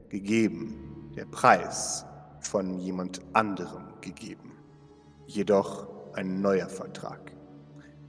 [0.10, 1.13] gegeben.
[1.15, 2.06] Der Preis
[2.41, 4.52] von jemand anderem gegeben.
[5.26, 7.32] Jedoch ein neuer Vertrag.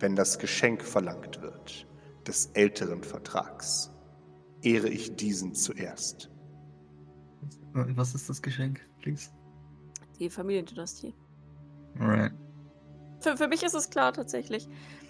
[0.00, 1.86] Wenn das Geschenk verlangt wird,
[2.26, 3.92] des älteren Vertrags,
[4.62, 6.28] ehre ich diesen zuerst.
[7.72, 9.30] Was ist das Geschenk, please?
[10.18, 11.14] Die Familiendynastie.
[12.00, 12.32] Alright.
[13.24, 14.68] Für, für mich ist es klar tatsächlich.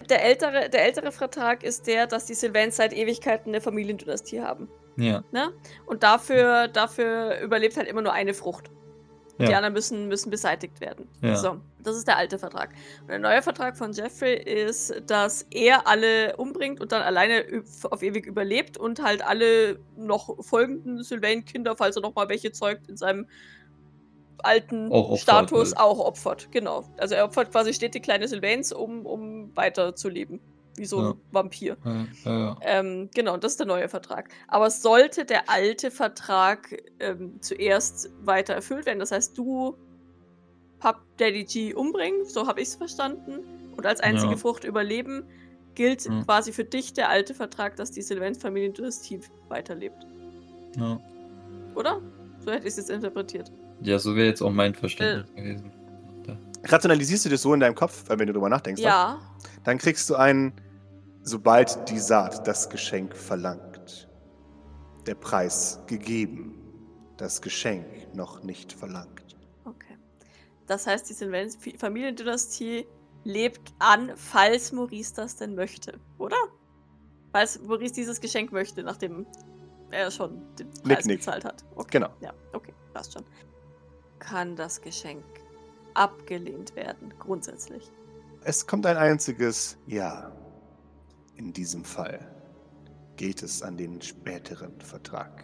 [0.09, 4.69] Der ältere, der ältere Vertrag ist der, dass die Sylvains seit Ewigkeiten eine Familiendynastie haben.
[4.95, 5.21] Ja.
[5.33, 5.51] Ne?
[5.85, 8.71] Und dafür, dafür überlebt halt immer nur eine Frucht.
[9.37, 9.47] Ja.
[9.47, 11.09] Die anderen müssen, müssen beseitigt werden.
[11.21, 11.35] Ja.
[11.35, 12.69] So, das ist der alte Vertrag.
[13.01, 17.43] Und der neue Vertrag von Jeffrey ist, dass er alle umbringt und dann alleine
[17.91, 22.87] auf ewig überlebt und halt alle noch folgenden Sylvain-Kinder, falls er noch mal welche zeugt,
[22.87, 23.27] in seinem
[24.43, 25.79] alten Auch opfert Status halt.
[25.79, 26.47] auch opfert.
[26.51, 26.83] Genau.
[26.97, 30.39] Also er opfert quasi stetig kleine Sylvains, um, um weiterzuleben.
[30.77, 31.09] Wie so Ja.
[31.11, 31.77] ein Vampir.
[32.25, 32.57] Ja.
[32.61, 34.29] Ähm, genau, das ist der neue Vertrag.
[34.49, 39.77] Aber sollte der alte Vertrag ähm, zuerst weiter erfüllt werden, das heißt, du
[40.79, 43.39] Pap Daddy G umbringen, so habe ich es verstanden,
[43.77, 44.35] und als einzige.
[44.37, 45.23] Frucht überleben,
[45.75, 46.23] gilt Ja.
[46.23, 50.05] quasi für dich der alte Vertrag, dass die Sylvain-Familiendynastie weiterlebt.
[50.77, 50.99] ja.
[51.75, 52.01] Oder?
[52.39, 53.51] So hätte ich es jetzt interpretiert.
[53.81, 55.41] Ja, so wäre jetzt auch mein Verständnis Äh.
[55.41, 55.71] gewesen.
[56.67, 58.81] Rationalisierst du das so in deinem Kopf, äh, wenn du drüber nachdenkst?
[58.81, 59.19] Ja,
[59.63, 60.53] Dann kriegst du einen,
[61.21, 64.09] sobald die Saat das Geschenk verlangt,
[65.05, 66.57] der Preis gegeben,
[67.17, 67.85] das Geschenk
[68.15, 69.35] noch nicht verlangt.
[69.65, 69.95] okay.
[70.67, 72.87] Das heißt, die Sylvain-Familiendynastie
[73.23, 76.37] lebt an, falls Maurice das denn möchte, oder?
[77.31, 79.25] Falls Maurice dieses Geschenk möchte, nachdem
[79.91, 81.19] er schon den Preis nick.
[81.19, 81.63] bezahlt hat.
[81.75, 81.87] Okay.
[81.91, 82.09] Genau.
[82.21, 83.23] Ja, okay, passt schon.
[84.27, 85.23] Kann das Geschenk
[85.93, 87.91] abgelehnt werden, grundsätzlich?
[88.43, 90.31] Es kommt ein einziges Ja.
[91.35, 92.19] In diesem Fall
[93.17, 95.43] geht es an den späteren Vertrag.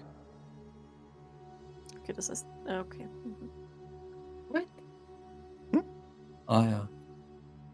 [1.99, 3.07] Okay, das heißt, äh, okay.
[3.23, 3.49] Mhm.
[6.47, 6.89] Ah ja.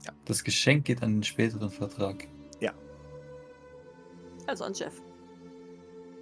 [0.06, 0.14] Ja.
[0.26, 2.28] Das Geschenk geht an den späteren Vertrag.
[4.48, 5.02] Also an Jeff.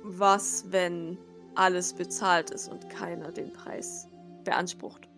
[0.04, 1.18] Was, wenn
[1.54, 4.10] alles bezahlt ist und keiner den Preis
[4.46, 5.10] beansprucht?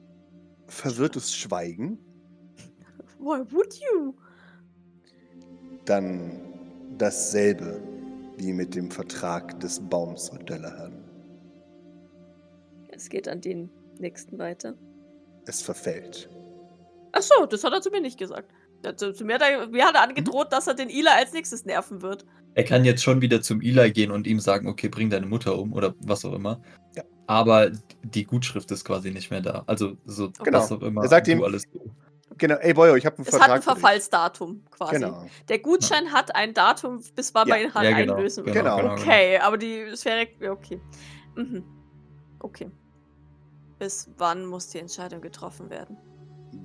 [0.67, 1.99] Verwirrtes Schweigen,
[3.19, 4.13] Why would you?
[5.85, 6.31] dann
[6.97, 7.81] dasselbe
[8.37, 10.93] wie mit dem Vertrag des Baums O'Dallahan.
[12.89, 14.75] Es geht an den nächsten weiter.
[15.45, 16.29] Es verfällt.
[17.13, 18.51] Ach so, das hat er zu mir nicht gesagt.
[18.97, 21.65] Zu, zu mir, hat er, mir hat er angedroht, dass er den Ila als nächstes
[21.65, 22.25] nerven wird.
[22.53, 25.57] Er kann jetzt schon wieder zum Eli gehen und ihm sagen, okay, bring deine Mutter
[25.57, 26.61] um oder was auch immer.
[26.95, 27.03] Ja.
[27.27, 27.71] Aber
[28.03, 29.63] die Gutschrift ist quasi nicht mehr da.
[29.67, 30.59] Also so Genau.
[30.59, 31.03] was auch immer.
[31.03, 31.63] Er sagt du ihm- alles.
[32.37, 33.49] Genau, ey Boyo, ich habe einen Es Vertrag.
[33.49, 33.61] hat ein.
[33.63, 34.93] Verfallsdatum quasi.
[34.95, 35.25] Genau.
[35.49, 37.55] Der Gutschein hat ein Datum, bis wann Ja.
[37.55, 38.53] man ihn halt Ja, genau, einlösen will.
[38.53, 38.93] genau, genau.
[38.93, 40.27] Okay, aber die Sphäre.
[40.39, 40.79] ja, Okay.
[41.35, 41.63] Mhm.
[42.39, 42.69] Okay.
[43.79, 45.97] Bis wann muss die Entscheidung getroffen werden?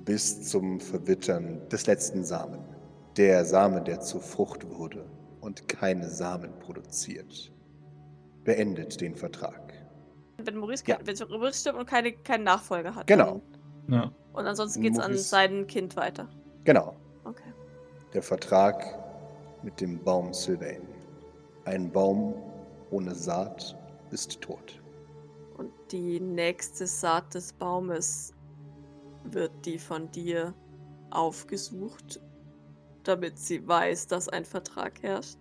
[0.05, 2.59] Bis zum Verwittern des letzten Samen.
[3.17, 5.05] Der Samen, der zur Frucht wurde
[5.41, 7.51] und keine Samen produziert.
[8.43, 9.62] Beendet den Vertrag.
[10.45, 10.97] Wenn Maurice, Ja.
[11.03, 13.07] wenn Maurice stirbt und keine, keinen Nachfolger hat.
[13.07, 13.41] Genau.
[13.87, 14.11] dann- Ja.
[14.33, 16.27] Und ansonsten geht es an sein Kind weiter.
[16.63, 16.95] Genau.
[17.25, 17.51] Okay.
[18.13, 18.83] Der Vertrag
[19.61, 20.81] mit dem Baum Sylvain.
[21.65, 22.33] Ein Baum
[22.91, 23.77] ohne Saat
[24.11, 24.81] ist tot.
[25.57, 28.33] Und die nächste Saat des Baumes
[29.25, 30.53] wird die von dir
[31.11, 32.19] aufgesucht,
[33.03, 35.37] damit sie weiß, dass ein Vertrag herrscht.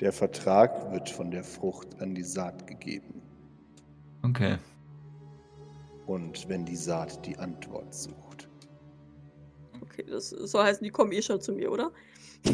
[0.00, 3.17] Der Vertrag wird von der Frucht an die Saat gegeben.
[4.28, 4.56] Okay.
[6.06, 8.48] Und wenn die Saat die Antwort sucht.
[9.82, 11.90] Okay, das soll heißen, die kommen eh schon zu mir, oder?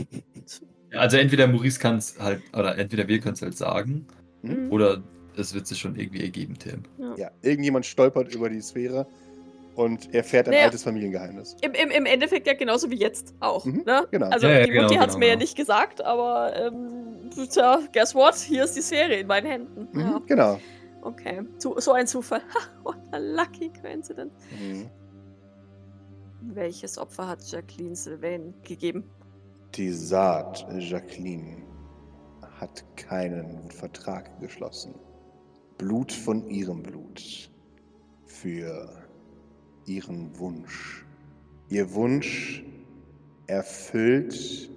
[0.91, 4.07] Ja, Also entweder Maurice kann es halt, oder entweder wir können es halt sagen,
[4.43, 4.67] Hm?
[4.67, 4.73] Mhm.
[4.73, 5.03] oder
[5.37, 6.85] es wird sich schon irgendwie ergeben, Tim.
[7.17, 9.05] Ja, irgendjemand stolpert über die Sphäre
[9.75, 10.67] und erfährt ein Naja.
[10.67, 11.57] altes Familiengeheimnis.
[11.63, 13.65] Im, im, Im Endeffekt ja genauso wie jetzt auch.
[13.65, 14.07] Mhm, ne?
[14.13, 14.29] genau.
[14.29, 15.43] Also Ja, ja, die genau, Mutti hat es genau, mir ja genau.
[15.43, 18.37] nicht gesagt, aber ähm, tja, guess what?
[18.37, 19.89] Hier ist die Serie in meinen Händen.
[19.91, 20.61] Mhm, Ja, Genau.
[21.05, 21.43] Okay.
[21.59, 22.41] Zu, so ein Zufall.
[22.41, 24.33] Ha, what a lucky coincidence.
[24.51, 24.91] Mhm.
[26.55, 29.05] Welches Opfer hat Jacqueline Sylvain gegeben?
[29.75, 31.63] Die Saat, Jacqueline,
[32.61, 34.95] hat keinen Vertrag geschlossen.
[35.79, 37.51] Blut von ihrem Blut.
[38.27, 38.89] Für
[39.87, 41.05] ihren Wunsch.
[41.69, 42.65] Ihr Wunsch
[43.47, 44.71] erfüllt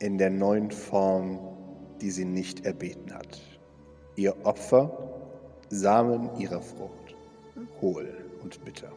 [0.00, 1.38] in der neuen Form,
[2.00, 3.40] die sie nicht erbeten hat.
[4.16, 5.07] Ihr Opfer,
[5.70, 7.14] Samen ihrer Frucht,
[7.80, 8.08] hohl
[8.42, 8.90] und bitter.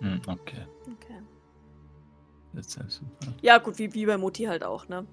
[0.00, 0.66] Hm, okay.
[0.96, 1.20] Okay.
[2.54, 3.34] Ja super.
[3.42, 5.06] Ja, gut, wie, wie bei Mutti halt auch, ne?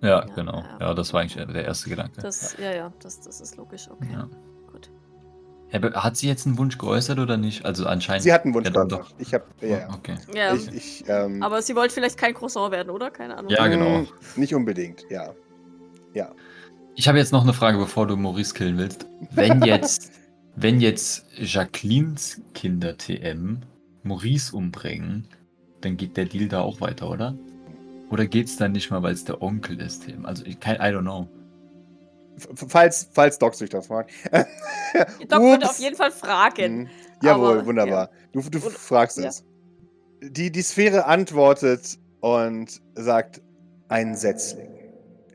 [0.00, 0.60] Ja, Ja, genau.
[0.60, 0.78] ja.
[0.80, 2.20] Ja, das war eigentlich der erste Gedanke.
[2.22, 4.08] Das, ja, ja, das, das ist logisch, okay.
[4.12, 4.28] Ja.
[4.72, 4.90] Gut.
[5.70, 7.66] Ja, aber hat sie jetzt einen Wunsch geäußert oder nicht?
[7.66, 8.22] Also anscheinend.
[8.22, 9.14] Sie hat einen Wunsch Ja, dann geäußert.
[9.18, 9.88] Ich habe, ja.
[9.92, 10.14] Okay.
[10.34, 13.10] Ja, Ich, ich, ähm, aber sie wollte vielleicht kein Croissant werden, oder?
[13.10, 13.50] Keine Ahnung.
[13.50, 13.98] Ja, genau.
[13.98, 14.06] mh,
[14.36, 15.34] Nicht unbedingt, ja.
[16.14, 16.32] Ja.
[16.98, 19.06] Ich habe jetzt noch eine Frage, bevor du Maurice killen willst.
[19.30, 20.10] Wenn jetzt,
[20.56, 23.60] wenn jetzt Jacquelines Kinder TM
[24.02, 25.28] Maurice umbringen,
[25.80, 27.36] dann geht der Deal da auch weiter, oder?
[28.10, 30.26] Oder geht's dann nicht mal, weil es der Onkel ist, TM?
[30.26, 31.28] Also ich kein, I don't know.
[32.36, 34.10] F- Falls, falls Doc sich das fragt.
[35.28, 35.70] Doc würde Ups.
[35.70, 36.78] auf jeden Fall fragen.
[36.80, 36.88] Mhm.
[37.22, 38.10] Jawohl, Aber, wunderbar.
[38.32, 39.28] Du, du Und- fragst ja.
[39.28, 39.44] es.
[40.20, 43.40] Die, die Sphäre antwortet und sagt:
[43.86, 44.70] Ein Setzling.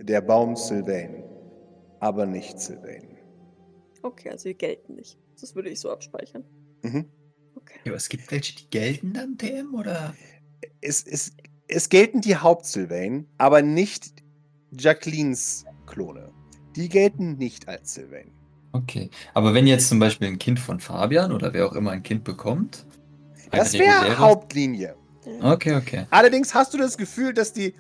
[0.01, 1.23] Der Baum Sylvain.
[2.03, 3.17] Aber nicht Sylvain.
[4.01, 5.17] Okay, also die gelten nicht.
[5.39, 6.43] Das würde ich so abspeichern.
[6.81, 7.05] Mhm.
[7.55, 7.79] Okay.
[7.85, 10.13] Ja, aber es gibt welche, die gelten dann TM, oder?
[10.81, 11.31] Es, es,
[11.69, 14.21] es gelten die Haupt-Sylvain, aber nicht
[14.77, 16.33] Jacquelines Klone.
[16.75, 18.33] Die gelten nicht als Sylvain.
[18.73, 19.09] Okay.
[19.33, 22.25] Aber wenn jetzt zum Beispiel ein Kind von Fabian oder wer auch immer ein Kind
[22.25, 22.85] bekommt.
[23.49, 24.97] Das wäre Hauptlinie.
[25.41, 26.05] Okay, okay.
[26.09, 27.73] Allerdings hast du das Gefühl, dass die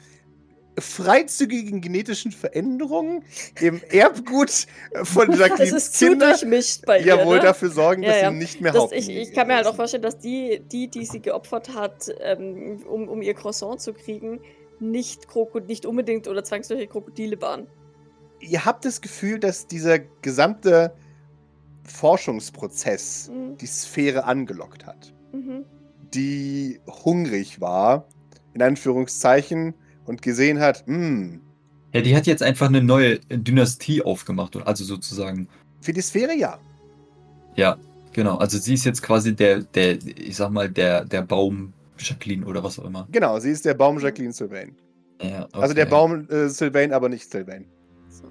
[0.79, 3.23] freizügigen genetischen Veränderungen
[3.59, 4.65] im Erbgut
[5.03, 7.05] von Das Jacquelines ist zu Kinder durchmischt bei ihr.
[7.05, 7.43] jawohl ne?
[7.43, 8.31] dafür sorgen, dass Ja, ja.
[8.31, 9.75] sie nicht mehr Das, ich, ich kann mir halt auch ist.
[9.77, 14.39] vorstellen, dass die, die, die sie geopfert hat, ähm, um, um ihr Croissant zu kriegen,
[14.79, 15.27] nicht,
[15.67, 17.67] nicht unbedingt oder zwangsläufig Krokodile waren.
[18.39, 20.93] Ihr habt das Gefühl, dass dieser gesamte
[21.83, 23.57] Forschungsprozess Mhm.
[23.57, 25.65] die Sphäre angelockt hat, Mhm.
[26.13, 28.07] die hungrig war,
[28.53, 29.73] in Anführungszeichen,
[30.05, 31.41] und gesehen hat, hm,
[31.93, 35.47] Ja, die hat jetzt einfach eine neue Dynastie aufgemacht, also sozusagen.
[35.81, 36.59] für die Sphäre ja.
[37.55, 37.77] Ja,
[38.13, 38.37] genau.
[38.37, 42.63] Also sie ist jetzt quasi der, der, ich sag mal, der, der Baum Jacqueline oder
[42.63, 43.07] was auch immer.
[43.11, 44.75] Genau, sie ist der Baum Jacqueline Sylvain.
[45.21, 45.91] Ja, Also der okay.
[45.91, 47.65] Baum äh, Sylvain, aber nicht Sylvain.
[48.09, 48.23] So.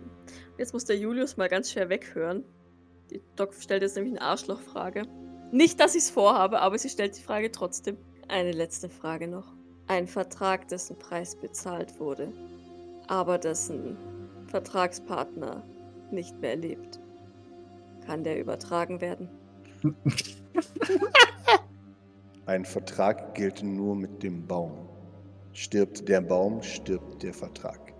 [0.59, 2.43] Jetzt muss der Julius mal ganz schwer weghören.
[3.11, 5.05] Die Doc stellt jetzt nämlich eine Arschlochfrage.
[5.53, 7.97] Nicht, dass ich es vorhabe, aber sie stellt die Frage trotzdem.
[8.29, 9.53] Eine letzte Frage noch.
[9.92, 12.33] Ein Vertrag, dessen Preis bezahlt wurde,
[13.09, 13.98] aber dessen
[14.46, 15.62] Vertragspartner
[16.11, 16.98] nicht mehr lebt.
[18.07, 19.28] Kann der übertragen werden?
[22.46, 24.88] Ein Vertrag gilt nur mit dem Baum.
[25.52, 27.92] Stirbt der Baum, stirbt der Vertrag.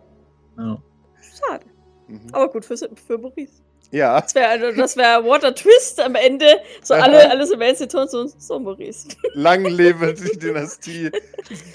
[0.57, 0.83] Ja.
[1.20, 1.66] Schade.
[2.09, 2.22] Mhm.
[2.33, 3.62] Aber gut für, für Maurice.
[3.90, 6.47] Ja, Das wäre das wär Water Twist am Ende.
[6.83, 9.09] So alle, alle Sylvain Ton so, so Maurice.
[9.35, 11.11] lang lebe die Dynastie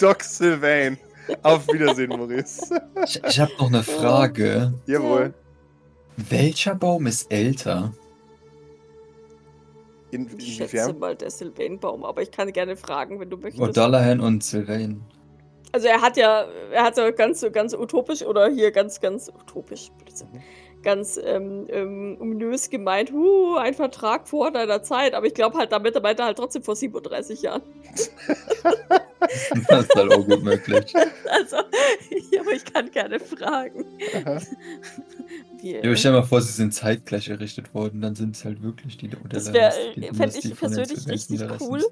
[0.00, 0.98] Doc Sylvain.
[1.42, 2.74] Auf Wiedersehen, Maurice.
[3.04, 4.72] Ich, ich habe noch eine Frage.
[4.86, 5.34] Jawohl.
[6.16, 7.92] Welcher Baum ist älter?
[10.10, 13.62] In, Ich schätze mal der Sylvain-Baum, aber ich kann gerne fragen, wenn du möchtest.
[13.62, 15.02] O'Dallahan und Sylvain.
[15.72, 19.90] Also er hat ja, er hat ja ganz, ganz utopisch oder hier ganz, ganz utopisch,
[20.02, 20.42] Blödsinn, Mhm.
[20.88, 25.70] Ganz ähm, ähm, ominös gemeint, huh, ein Vertrag vor deiner Zeit, aber ich glaube halt,
[25.70, 27.60] damit meint er halt trotzdem vor 37 Jahren.
[29.68, 30.94] Das ist halt auch gut möglich.
[31.30, 31.56] Also,
[32.32, 33.84] ja, aber ich kann gerne fragen.
[35.60, 38.46] Wie, Ja, aber stell dir mal vor, sie sind zeitgleich errichtet worden, dann sind es
[38.46, 41.84] halt wirklich die Das O'Dallahan, wär, die äh, fänd Dynastie ich persönlich richtig cool.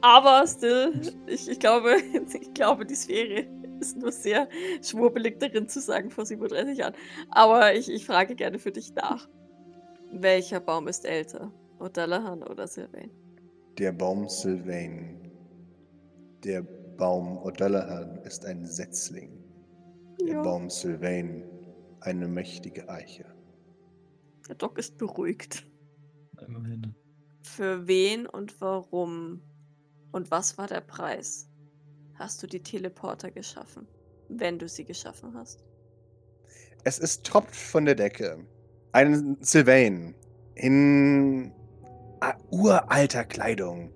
[0.00, 1.96] Aber still, ich, ich, glaube,
[2.40, 3.46] ich glaube, die Sphäre
[3.80, 4.48] ist nur sehr
[4.82, 6.94] schwurbelig darin zu sagen vor 37 Jahren.
[7.30, 9.28] Aber ich, ich frage gerne für dich nach.
[10.12, 11.52] Welcher Baum ist älter?
[11.80, 13.10] O'Dallahan oder Sylvain?
[13.78, 15.30] Der Baum Sylvain.
[16.44, 19.42] Der Baum O'Dallahan ist ein Setzling.
[20.20, 20.42] Der Ja.
[20.42, 21.42] Baum Sylvain
[22.00, 23.24] eine mächtige Eiche.
[24.48, 25.66] Der Doc ist beruhigt.
[26.46, 26.94] Immerhin.
[27.42, 29.42] Für wen und warum?
[30.12, 31.48] Und was war der Preis?
[32.14, 33.86] Hast du die Teleporter geschaffen?
[34.28, 35.64] Wenn du sie geschaffen hast.
[36.84, 38.38] Es ist tropft von der Decke.
[38.92, 40.14] Ein Sylvain
[40.54, 41.52] in
[42.20, 43.90] ah, uralter Kleidung.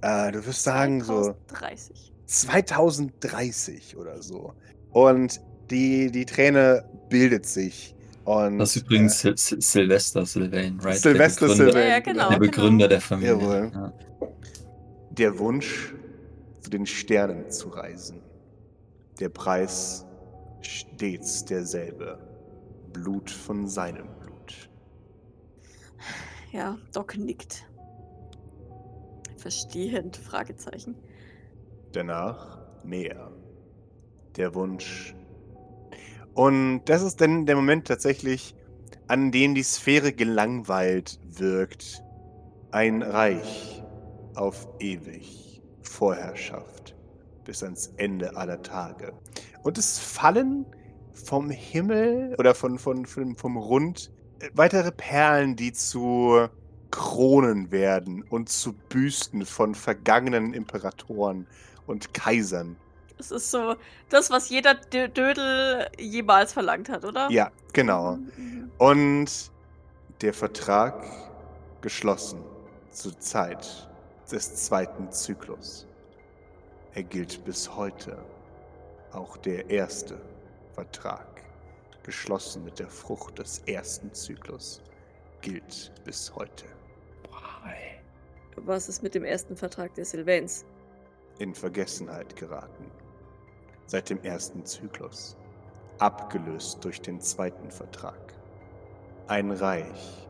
[0.00, 2.12] Äh, du wirst sagen so 30.
[2.26, 4.54] 2030 oder so.
[4.90, 7.94] Und die, die Träne bildet sich.
[8.24, 11.02] Und, Das ist übrigens Sil Sil Sylvester Sylvain, right?
[11.02, 11.88] Begründer, Sylvain.
[11.88, 12.28] Ja, genau.
[12.30, 13.32] Der Begründer der Familie.
[13.32, 13.72] Jawohl.
[13.74, 13.92] Ja.
[15.10, 15.92] der Wunsch,
[16.62, 18.22] zu den Sternen zu reisen.
[19.20, 20.06] Der Preis
[20.62, 22.18] stets derselbe.
[22.92, 24.70] Blut von seinem Blut.
[26.52, 27.64] Ja, Doc nickt.
[29.36, 30.94] Verstehend, Fragezeichen.
[31.92, 33.32] Danach mehr.
[34.36, 35.14] Der Wunsch.
[36.34, 38.54] Und das ist dann der Moment tatsächlich,
[39.08, 42.02] an dem die Sphäre gelangweilt wirkt.
[42.70, 43.82] Ein Reich
[44.34, 45.41] auf ewig.
[45.92, 46.94] Vorherrschaft
[47.44, 49.12] bis ans Ende aller Tage.
[49.62, 50.64] Und es fallen
[51.12, 56.48] vom Himmel oder von, von, von, vom Rund äh, weitere Perlen, die zu
[56.90, 61.46] Kronen werden und zu Büsten von vergangenen Imperatoren
[61.86, 62.76] und Kaisern.
[63.18, 63.76] Es ist so
[64.08, 67.30] das, was jeder Dö- Dödel jemals verlangt hat, oder?
[67.30, 68.18] Ja, genau.
[68.78, 69.50] Und
[70.22, 71.04] der Vertrag
[71.82, 72.40] geschlossen
[72.90, 73.88] zur Zeit
[74.30, 75.86] des zweiten Zyklus.
[76.94, 78.18] Er gilt bis heute.
[79.12, 80.20] Auch der erste
[80.72, 81.42] Vertrag,
[82.02, 84.82] geschlossen mit der Frucht des ersten Zyklus,
[85.40, 86.64] gilt bis heute.
[88.56, 90.64] Was ist mit dem ersten Vertrag der Sylvains?
[91.38, 92.84] In Vergessenheit geraten.
[93.86, 95.36] Seit dem ersten Zyklus.
[95.98, 98.34] Abgelöst durch den zweiten Vertrag.
[99.26, 100.28] Ein Reich,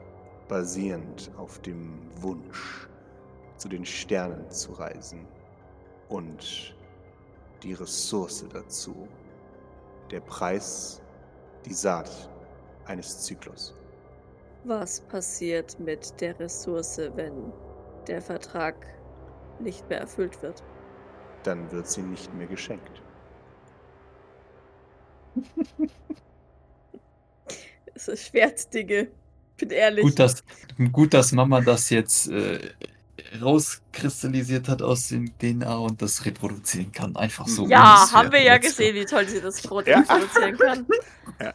[0.48, 2.88] basierend auf dem Wunsch,
[3.56, 5.26] zu den Sternen zu reisen.
[6.08, 6.74] Und
[7.62, 9.08] die Ressource dazu.
[10.10, 11.00] Der Preis,
[11.64, 12.10] die Saat
[12.86, 13.74] eines Zyklus.
[14.64, 17.52] Was passiert mit der Ressource, wenn
[18.06, 18.74] der Vertrag
[19.58, 20.62] nicht mehr erfüllt wird?
[21.44, 23.02] Dann wird sie nicht mehr geschenkt.
[27.94, 29.08] Es ist Schwertdinge.
[29.56, 30.04] Bin ehrlich.
[30.04, 30.42] Gut, dass,
[30.90, 32.58] gut, dass Mama das jetzt äh,
[33.40, 37.16] rauskristallisiert hat aus dem DNA und das reproduzieren kann.
[37.16, 37.66] Einfach so.
[37.68, 40.02] ja, haben wir ja gesehen, wie toll sie das Brot Ja.
[40.02, 40.86] produzieren kann.
[41.40, 41.54] Ja.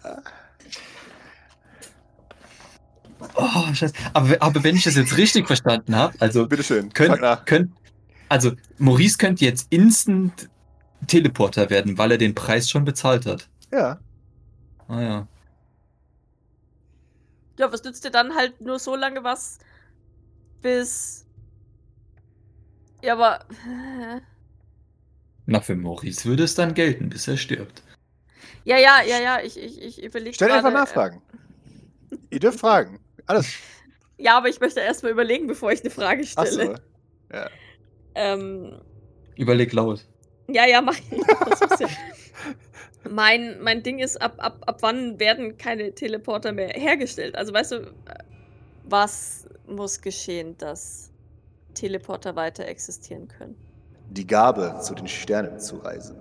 [3.35, 3.93] Oh, Scheiße.
[4.13, 7.71] Aber, aber wenn ich das jetzt richtig verstanden habe, also Bitteschön, könnt, könnt,
[8.29, 10.49] also Maurice könnte jetzt instant
[11.07, 13.49] Teleporter werden, weil er den Preis schon bezahlt hat.
[13.71, 13.99] Ja.
[14.87, 15.27] Ah ja.
[17.59, 19.59] Ja, was nützt dir dann halt nur so lange was,
[20.61, 21.25] bis.
[23.01, 23.45] Ja, aber.
[25.45, 27.83] Na, für Maurice würde es dann gelten, bis er stirbt.
[28.65, 31.21] Ja, ja, ja, ja, ich, ich, ich überlege Stell einfach gerade, Nachfragen.
[32.29, 32.99] Ihr dürft fragen.
[33.25, 33.47] Alles.
[33.47, 33.49] Äh,
[34.23, 36.71] ja, aber ich möchte erstmal überlegen, bevor ich eine Frage stelle.
[36.71, 36.75] Achso.
[37.31, 37.49] Ja.
[38.15, 38.81] Ähm,
[39.37, 40.05] Überleg laut.
[40.49, 41.05] ja, ja, mach ich.
[41.79, 41.87] Ja.
[43.09, 47.35] Mein, mein Ding ist, ab, ab, ab wann werden keine Teleporter mehr hergestellt?
[47.35, 48.23] Also weißt du, äh,
[48.83, 51.11] was muss geschehen, dass
[51.77, 53.55] Teleporter weiter existieren können?
[54.09, 56.17] Die Gabe, zu den Sternen zu reisen,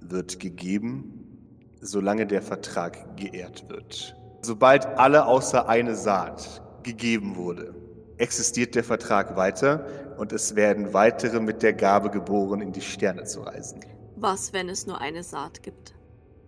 [0.00, 1.38] wird gegeben,
[1.80, 4.16] solange der Vertrag geehrt wird.
[4.42, 7.74] Sobald alle außer eine Saat gegeben wurde,
[8.18, 9.86] existiert der Vertrag weiter
[10.18, 13.80] und es werden weitere mit der Gabe geboren, in die Sterne zu reisen.
[14.16, 15.94] Was, wenn es nur eine Saat gibt?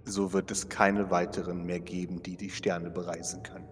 [0.05, 3.68] So wird es keine weiteren mehr geben, die die Sterne bereisen können.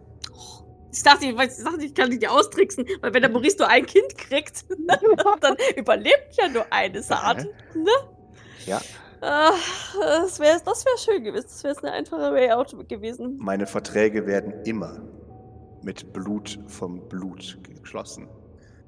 [0.92, 3.85] Ich dachte, ich, ich dachte, ich kann dich austricksen, weil wenn der Maurice nur ein
[3.87, 4.64] Kind kriegt,
[5.40, 7.46] dann überlebt ja nur eine Saat.
[7.75, 7.90] Ne?
[8.66, 8.81] Ja,
[9.20, 11.46] das wäre das wär schön gewesen.
[11.49, 13.37] Das wäre eine einfache Way out gewesen.
[13.38, 15.01] meine Verträge werden immer
[15.83, 18.29] mit Blut vom Blut geschlossen.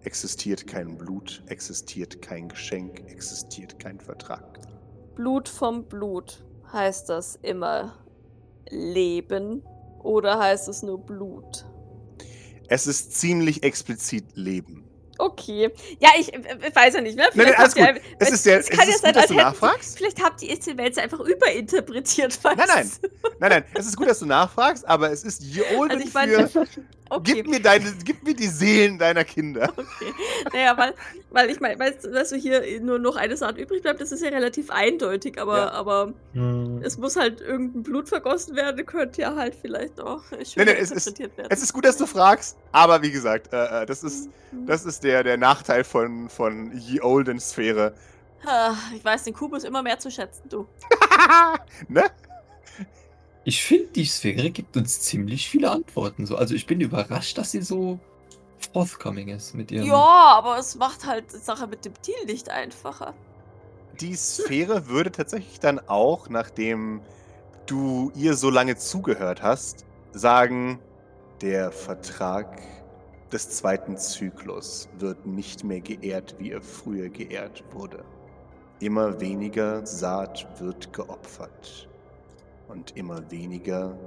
[0.03, 4.59] Existiert kein Blut, existiert kein Geschenk, existiert kein Vertrag.
[5.15, 6.45] Blut vom Blut.
[6.73, 7.95] Heißt das immer
[8.71, 9.63] Leben
[10.03, 11.65] oder heißt es nur Blut?
[12.71, 14.88] Es ist ziemlich explizit Leben.
[15.19, 15.71] Okay.
[15.99, 17.25] Ja, ich, äh, äh, weiß ja nicht, ne?
[17.35, 17.97] Nein, nein, alles ihr gut.
[17.97, 19.99] ein- Es ist sehr, es es kann ja ist sein, gut, dass du nachfragst.
[19.99, 22.91] Vielleicht habt ihr die Welt einfach überinterpretiert, weißt Nein, nein.
[23.41, 26.15] Nein, nein, es ist gut, dass du nachfragst, aber es ist je olden Also ich
[26.15, 26.67] meine, für,
[27.11, 27.33] okay.
[27.35, 29.73] gib mir deine, gib mir die Seelen deiner Kinder.
[29.99, 30.13] Okay.
[30.53, 30.95] Naja, weil,
[31.31, 34.13] weil ich meine, weißt du, dass du hier nur noch eine Saat übrig bleibt, das
[34.13, 35.71] ist ja relativ eindeutig, aber, Ja.
[35.73, 36.13] aber
[36.83, 40.71] es muss halt irgendein Blut vergossen werden, könnte ja halt vielleicht auch schön Nee, nee,
[40.79, 41.49] es ist- interpretiert werden.
[41.51, 44.67] Es ist gut, dass du fragst, aber wie gesagt, äh, äh, das ist, Mhm.
[44.67, 47.95] das ist der, der Nachteil von, von Ye Olden Sphäre.
[48.45, 50.67] Ah, Ich weiß den Kubus immer mehr zu schätzen, du.
[51.89, 52.05] ne?
[53.45, 56.27] Ich finde, die Sphäre gibt uns ziemlich viele Antworten.
[56.27, 56.37] So.
[56.37, 57.99] Also ich bin überrascht, dass sie so
[58.73, 59.87] forthcoming ist mit ihrem.
[59.87, 63.15] Ja, aber es macht halt die Sache mit dem Deal nicht einfacher.
[64.01, 67.01] Die Sphäre würde tatsächlich dann auch, nachdem
[67.67, 70.79] du ihr so lange zugehört hast, sagen,
[71.41, 72.61] der Vertrag
[73.33, 78.05] des zweiten Zyklus wird nicht mehr geehrt, wie er früher geehrt wurde.
[78.81, 81.89] Immer weniger Saat wird geopfert
[82.69, 83.99] und immer weniger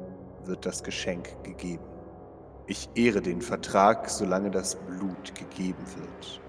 [0.45, 1.84] wird das Geschenk gegeben.
[2.67, 6.41] Ich ehre den Vertrag, solange das Blut gegeben wird.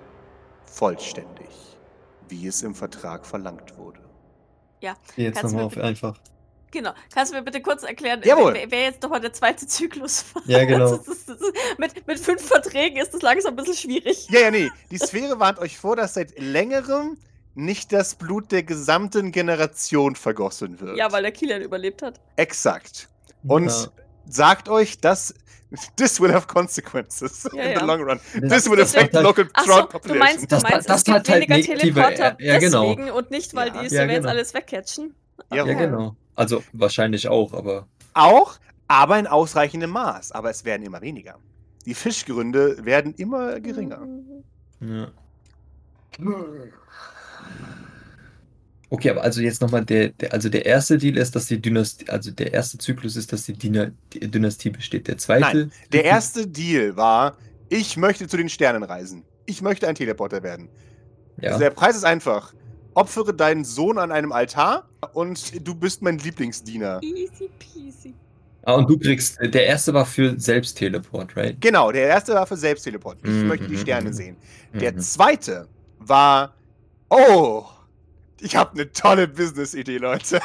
[0.65, 1.79] Vollständig,
[2.29, 4.01] wie es im Vertrag verlangt wurde.
[5.17, 6.21] Jetzt Kannst du nochmal auf einfach.
[6.73, 6.93] Genau.
[7.15, 8.55] Kannst du mir bitte kurz erklären, Jawohl.
[8.55, 10.43] wer, wer jetzt nochmal der zweite Zyklus war?
[10.47, 10.97] Ja, genau.
[10.97, 14.27] Das ist, das ist, mit, mit fünf Verträgen ist das langsam ein bisschen schwierig.
[14.31, 14.71] Ja, ja, nee.
[14.91, 17.19] Die Sphäre warnt euch vor, dass seit längerem
[17.55, 20.97] nicht das Blut der gesamten Generation vergossen wird.
[20.97, 22.19] Ja, weil der Kilian überlebt hat.
[22.37, 23.09] Exakt.
[23.47, 23.89] Und Ja.
[24.27, 25.35] sagt euch, dass
[25.97, 27.81] this will have consequences Ja, in ja.
[27.81, 28.21] the long run.
[28.41, 30.19] Das- This will das affect hat- local so, du population.
[30.19, 32.95] meinst, du Das- meinst das es gibt hat halt weniger negative- Teleporter ja, genau.
[32.95, 33.73] deswegen und nicht, weil Ja.
[33.75, 34.31] die Ja, Surveillance genau.
[34.31, 35.15] alles wegcatchen?
[35.51, 35.75] Ja, Ja, Okay.
[35.77, 36.17] genau.
[36.35, 38.59] Also wahrscheinlich auch, aber Auch,
[38.89, 40.33] aber in ausreichendem Maß.
[40.33, 41.39] Aber es werden immer weniger.
[41.87, 44.07] Die Fischgründe werden immer geringer.
[44.81, 45.09] Ja.
[48.91, 52.09] Okay, aber also jetzt nochmal, der, der, also der erste Deal ist, dass die Dynastie,
[52.11, 55.09] also der erste Zyklus ist, dass die, Dyna, die Dynastie besteht.
[55.09, 55.57] Der zweite.
[55.57, 57.39] Nein, Der erste Deal war,
[57.71, 59.25] ich möchte zu den Sternen reisen.
[59.47, 60.69] Ich möchte ein Teleporter werden.
[61.39, 61.53] Ja.
[61.53, 62.53] Also der Preis ist einfach.
[62.95, 67.01] Opfere deinen Sohn an einem Altar und du bist mein Lieblingsdiener.
[67.03, 68.15] Easy peasy.
[68.65, 71.59] Ah, und du kriegst, der erste war für Selbstteleport, right?
[71.61, 73.21] Genau, der erste war für Selbstteleport.
[73.25, 74.13] Ich Mhm, möchte die mhm, Sterne mhm.
[74.13, 74.39] sehen.
[74.81, 74.99] Der Mhm.
[74.99, 76.57] zweite war,
[77.11, 77.67] oh,
[78.41, 80.41] ich habe eine tolle Business-Idee, Leute.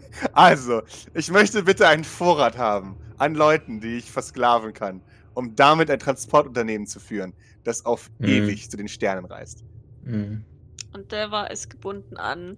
[0.32, 0.82] also,
[1.14, 5.02] ich möchte bitte einen Vorrat haben an Leuten, die ich versklaven kann,
[5.34, 8.24] um damit ein Transportunternehmen zu führen, das auf Mhm.
[8.24, 9.64] ewig zu den Sternen reist.
[10.02, 10.47] Mhm.
[10.92, 12.56] Und der war es gebunden an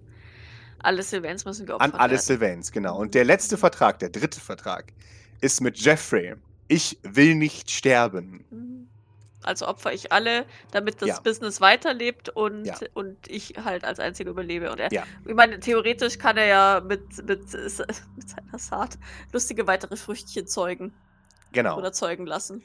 [0.83, 2.21] alle Sylvans müssen geopfert An alle werden.
[2.21, 2.97] Sylvains, genau.
[2.97, 4.91] Und der letzte Vertrag, der dritte Vertrag,
[5.39, 6.35] ist mit Jeffrey.
[6.67, 8.45] Ich will nicht sterben.
[8.49, 8.87] Mhm.
[9.43, 11.19] Also opfer ich alle, damit das Ja.
[11.19, 12.75] Business weiterlebt und, Ja.
[12.93, 14.71] und ich halt als Einziger überlebe.
[14.71, 15.03] Und er, Ja.
[15.25, 17.41] ich meine, theoretisch kann er ja mit, mit,
[18.15, 18.97] mit seiner Saat
[19.33, 20.93] lustige weitere Früchtchen zeugen
[21.51, 21.77] Genau.
[21.77, 22.63] oder zeugen lassen.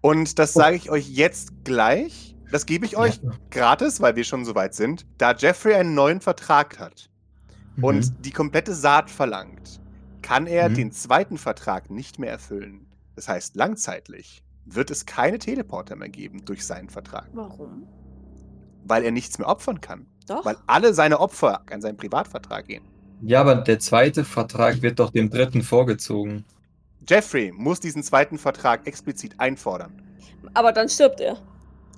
[0.00, 2.33] Und das sage ich euch jetzt gleich.
[2.54, 3.32] Das gebe ich euch Ja.
[3.50, 5.04] gratis, weil wir schon so weit sind.
[5.18, 7.10] Da Jeffrey einen neuen Vertrag hat
[7.74, 7.82] Mhm.
[7.82, 9.80] und die komplette Saat verlangt,
[10.22, 10.74] kann er Mhm.
[10.76, 12.86] den zweiten Vertrag nicht mehr erfüllen.
[13.16, 17.88] Das heißt, langzeitlich wird es keine Teleporter mehr geben durch seinen Vertrag, Warum?
[18.84, 20.06] weil er nichts mehr opfern kann.
[20.28, 20.44] Doch.
[20.44, 22.84] Weil alle seine Opfer an seinen Privatvertrag gehen.
[23.20, 26.44] Ja, aber der zweite Vertrag wird doch dem dritten vorgezogen.
[27.08, 30.00] Jeffrey muss diesen zweiten Vertrag explizit einfordern.
[30.54, 31.36] Aber dann stirbt er.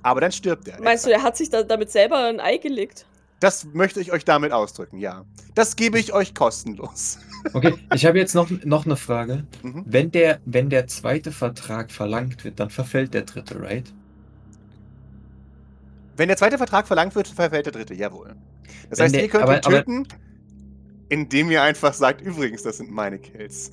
[0.03, 0.81] Aber dann stirbt er.
[0.81, 3.05] Meinst du, er hat sich da, damit selber ein Ei gelegt?
[3.39, 5.23] Das möchte ich euch damit ausdrücken, ja.
[5.53, 7.19] Das gebe ich euch kostenlos.
[7.53, 9.45] Okay, ich habe jetzt noch, noch eine Frage.
[9.61, 9.83] Mhm.
[9.85, 13.93] Wenn der, wenn der zweite Vertrag verlangt wird, dann verfällt der dritte, right?
[16.17, 18.35] Wenn der zweite Vertrag verlangt wird, verfällt der dritte, jawohl.
[18.89, 20.07] Das Wenn heißt, der- ihr könnt aber- ihn töten,
[21.09, 23.71] indem ihr einfach sagt, übrigens, das sind meine Kills.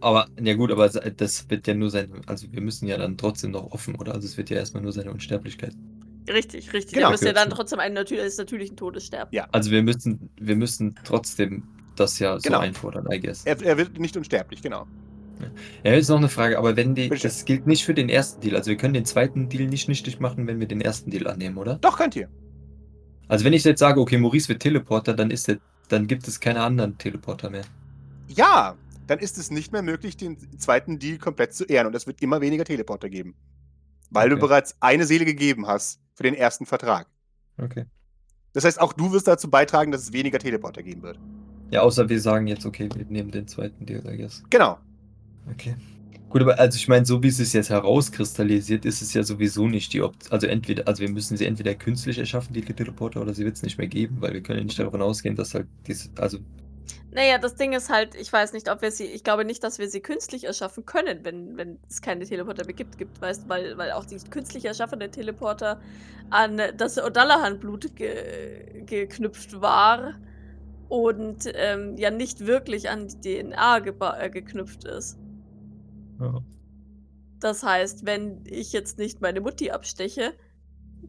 [0.00, 3.52] Aber, ja gut, aber das wird ja nur sein, also wir müssen ja dann trotzdem
[3.52, 4.14] noch offen, oder?
[4.14, 5.74] Also es wird ja erstmal nur seine Unsterblichkeit.
[6.28, 6.94] Richtig, richtig.
[6.94, 7.06] Genau.
[7.08, 7.56] er müsste ja dann Kürzen.
[7.56, 9.30] trotzdem einen natür des natürlichen Todes sterben.
[9.32, 9.46] Ja.
[9.52, 11.62] Also wir müssen, wir müssen trotzdem
[11.94, 12.58] das ja so Genau.
[12.58, 13.44] einfordern, I guess.
[13.44, 14.86] Er, er wird nicht unsterblich, genau.
[15.84, 18.40] Ja, jetzt noch eine Frage, aber wenn die, Bitte das gilt nicht für den ersten
[18.40, 21.26] Deal, also wir können den zweiten Deal nicht nichtig machen, wenn wir den ersten Deal
[21.26, 21.76] annehmen, oder?
[21.76, 22.28] Doch, könnt ihr.
[23.28, 26.40] Also wenn ich jetzt sage, okay, Maurice wird Teleporter, dann ist der, dann gibt es
[26.40, 27.64] keine anderen Teleporter mehr.
[28.28, 28.76] Ja,
[29.06, 31.86] dann ist es nicht mehr möglich, den zweiten Deal komplett zu ehren.
[31.86, 33.34] Und es wird immer weniger Teleporter geben.
[34.10, 34.46] Weil du Okay.
[34.46, 37.08] bereits eine Seele gegeben hast für den ersten Vertrag.
[37.58, 37.86] Okay.
[38.52, 41.18] Das heißt, auch du wirst dazu beitragen, dass es weniger Teleporter geben wird.
[41.70, 44.42] Ja, außer wir sagen jetzt, okay, wir nehmen den zweiten Deal, I guess.
[44.50, 44.78] Genau.
[45.50, 45.76] Okay.
[46.28, 49.68] Gut, aber also ich meine, so wie es sich jetzt herauskristallisiert, ist es ja sowieso
[49.68, 50.32] nicht die Option.
[50.32, 53.62] Also entweder, also wir müssen sie entweder künstlich erschaffen, die Teleporter, oder sie wird es
[53.62, 56.38] nicht mehr geben, weil wir können ja nicht davon ausgehen, dass halt diese, also
[57.16, 59.78] Naja, das Ding ist halt, ich weiß nicht, ob wir sie, ich glaube nicht, dass
[59.78, 63.48] wir sie künstlich erschaffen können, wenn, wenn es keine Teleporter mehr gibt, gibt weißt du,
[63.48, 65.80] weil, weil auch die künstlich erschaffene Teleporter
[66.28, 70.20] an das O'Dallahan-Blut ge, geknüpft war
[70.90, 75.18] und ähm, ja nicht wirklich an die DNA äh, geknüpft ist.
[76.20, 76.42] ja.
[77.40, 80.34] Das heißt, wenn ich jetzt nicht meine Mutti absteche,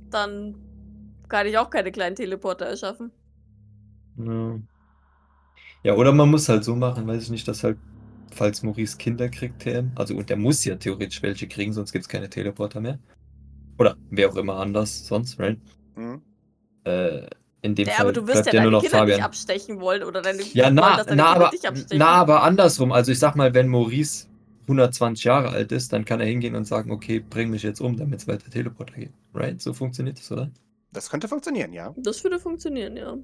[0.10, 0.56] dann
[1.28, 3.12] kann ich auch keine kleinen Teleporter erschaffen.
[4.18, 4.58] Ja.
[5.88, 7.80] Ja, oder man muss halt so machen, weiß ich nicht, dass halt,
[8.34, 12.04] falls Maurice Kinder kriegt, TM, also und der muss ja theoretisch welche kriegen, sonst gibt
[12.04, 13.00] es keine Teleporter mehr.
[13.80, 15.60] Oder wer auch immer anders sonst, right?
[15.96, 16.22] Mhm.
[16.86, 17.28] Äh,
[17.62, 19.22] in dem Ja, Fall aber du wirst ja ja deine nur noch Kinder nicht Fabian.
[19.24, 22.00] abstechen wollen oder deine Ja, wollen, na, dass deine na, Kinder aber, dich abstechen.
[22.00, 22.92] na, aber andersrum.
[22.92, 24.28] Also ich sag mal, wenn Maurice
[24.68, 27.96] 120 Jahre alt ist, dann kann er hingehen und sagen, okay, bring mich jetzt um,
[27.98, 29.14] damit es weiter Teleporter geht.
[29.34, 29.62] Right?
[29.62, 30.52] So funktioniert das, oder?
[30.92, 31.94] Das könnte funktionieren, ja.
[31.98, 33.18] Das würde funktionieren, ja.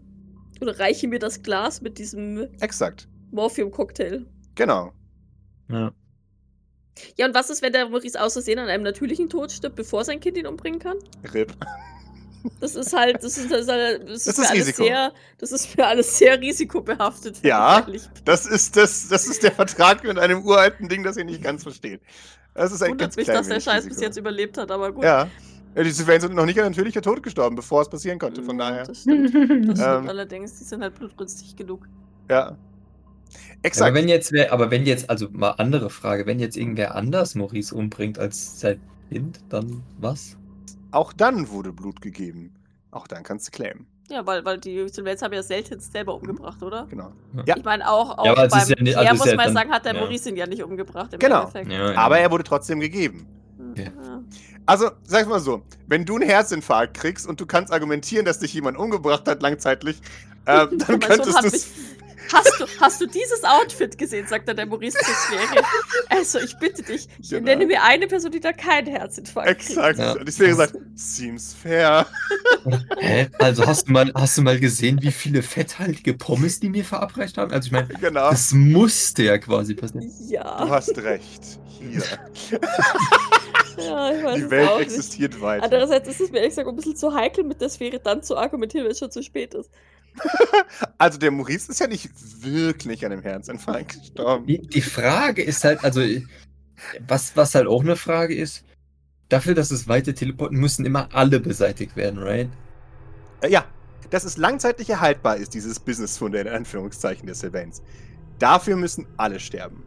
[0.63, 3.07] Oder reiche mir das Glas mit diesem Exakt.
[3.31, 4.25] Morphium-Cocktail.
[4.55, 4.91] Genau.
[5.69, 5.91] Ja.
[7.17, 10.03] Ja, und was ist, wenn der Maurice aus Versehen an einem natürlichen Tod stirbt, bevor
[10.05, 10.97] sein Kind ihn umbringen kann?
[11.33, 11.53] RIP.
[12.59, 14.83] Das ist halt, das ist, das ist, halt- das ist, Das für ist alles Risiko.
[14.83, 17.41] sehr, das ist für alles sehr risikobehaftet.
[17.43, 17.85] Ja.
[18.25, 21.63] Das ist, das, das ist der Vertrag mit einem uralten Ding, das ihr nicht ganz
[21.63, 22.01] versteht.
[22.53, 23.95] Das ist ein Wundert ganz mich, dass der Scheiß Risiko.
[23.95, 25.03] bis jetzt überlebt hat, aber gut.
[25.03, 25.27] Ja.
[25.75, 28.43] Ja diese Fans sind noch nicht an natürlicher Tod gestorben, bevor es passieren konnte.
[28.43, 28.85] Von Mm, daher.
[28.85, 29.33] Das stimmt.
[29.33, 30.09] Das stimmt Ähm.
[30.09, 31.87] allerdings, die sind halt blutrünstig genug.
[32.29, 32.47] Ja.
[32.47, 32.57] Aber
[33.63, 33.95] Exakt.
[33.95, 37.73] wenn jetzt wer, aber wenn jetzt, also mal andere Frage, wenn jetzt irgendwer anders Maurice
[37.75, 40.37] umbringt als sein Kind, dann was?
[40.91, 42.53] Auch dann wurde Blut gegeben.
[42.91, 43.87] Auch dann kannst du claimen.
[44.11, 46.85] Ja, weil, weil die Sylvains haben ja selten selber umgebracht, oder?
[46.89, 47.11] Genau.
[47.47, 47.55] Ja.
[47.57, 49.71] Ich meine, auch, auch Ja, aber beim ja nicht- also muss ja man dann- sagen,
[49.71, 49.99] hat der ja.
[50.01, 51.13] Maurice ihn ja nicht umgebracht.
[51.13, 51.49] Im Genau.
[51.95, 53.25] Aber er wurde trotzdem gegeben.
[54.65, 58.53] Also, sag mal so, wenn du einen Herzinfarkt kriegst und du kannst argumentieren, dass dich
[58.53, 59.97] jemand umgebracht hat langzeitlich,
[60.45, 61.49] äh, dann könntest du
[62.31, 65.61] Hast du, hast du dieses Outfit gesehen, sagt dann der Maurice zur Sphäre.
[66.09, 67.43] Also, ich bitte dich, ich Genau.
[67.43, 69.99] nenne mir eine Person, die da keinen Herzinfarkt Exakt.
[69.99, 70.13] Ja.
[70.13, 72.05] Und ich wäre gesagt, seems fair.
[72.99, 73.27] Hä?
[73.39, 77.37] Also hast du mal, hast du mal gesehen, wie viele fetthaltige Pommes die mir verabreicht
[77.37, 77.51] haben?
[77.51, 78.29] Also ich meine, Genau.
[78.29, 80.09] das musste ja quasi passieren.
[80.09, 81.59] Du Ja, hast recht.
[81.89, 82.03] Hier.
[83.77, 84.87] ja, ich weiß Die Welt auch nicht.
[84.87, 85.63] existiert weiter.
[85.63, 88.37] Andererseits ist es mir ehrlich gesagt ein bisschen zu heikel, mit der Sphäre dann zu
[88.37, 89.69] argumentieren, wenn es schon zu spät ist.
[90.97, 92.09] Also der Maurice ist ja nicht
[92.43, 94.45] wirklich an einem Herzinfarkt gestorben.
[94.45, 96.01] Die, die Frage ist halt, also
[97.07, 98.63] was, was halt auch eine Frage ist,
[99.29, 102.49] dafür, dass es weite teleporten, müssen immer alle beseitigt werden, right?
[103.41, 103.65] Äh, ja,
[104.09, 107.81] dass es langzeitlich erhaltbar ist, dieses Business-Funde in Anführungszeichen der Sylvains.
[108.39, 109.83] Dafür müssen alle sterben.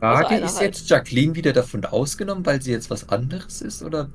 [0.00, 0.76] Frage einer ist halt.
[0.76, 4.08] jetzt Jacqueline wieder davon ausgenommen, weil sie jetzt was anderes ist, oder?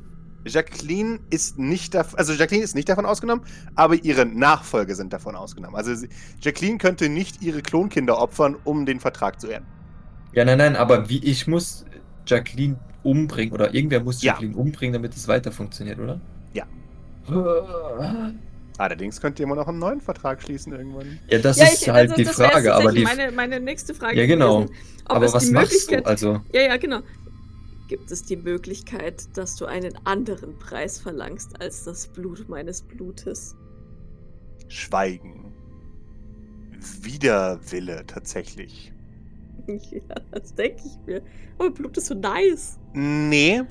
[0.47, 5.35] Jacqueline ist nicht davon, also Jacqueline ist nicht davon ausgenommen, aber ihre Nachfolger sind davon
[5.35, 5.75] ausgenommen.
[5.75, 6.09] Also sie,
[6.41, 9.65] Jacqueline könnte nicht ihre Klonkinder opfern, um den Vertrag zu ehren.
[10.33, 11.85] Ja, nein, nein, aber wie ich muss
[12.27, 14.33] Jacqueline umbringen oder irgendwer muss Ja.
[14.33, 16.19] Jacqueline umbringen, damit es weiter funktioniert, oder?
[16.53, 16.65] Ja.
[18.77, 21.19] Ja, Allerdings könnt ihr immer noch einen neuen Vertrag schließen irgendwann.
[21.29, 24.19] das ja, ist ich, halt also, die Frage, aber die, meine, meine nächste Frage.
[24.19, 24.61] Ja, genau.
[24.63, 26.05] gewesen, aber was machst du?
[26.05, 27.01] Also, Ja, ja, genau.
[27.87, 33.55] Gibt es die Möglichkeit, dass du einen anderen Preis verlangst als das Blut meines Blutes?
[34.67, 35.53] Schweigen.
[37.01, 38.91] Widerwille tatsächlich.
[39.67, 41.23] Ja, das denke ich mir.
[41.57, 42.77] Aber Blut ist so nice.
[42.93, 43.63] Nee,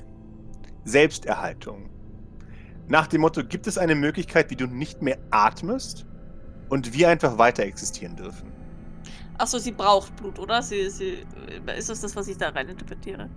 [0.83, 1.89] Selbsterhaltung.
[2.87, 6.05] Nach dem Motto, gibt es eine Möglichkeit, wie du nicht mehr atmest
[6.69, 8.51] und wir einfach weiter existieren dürfen?
[9.37, 10.61] Achso, sie braucht Blut, oder?
[10.61, 11.25] Sie, sie,
[11.75, 13.29] ist das das, was ich da rein interpretiere?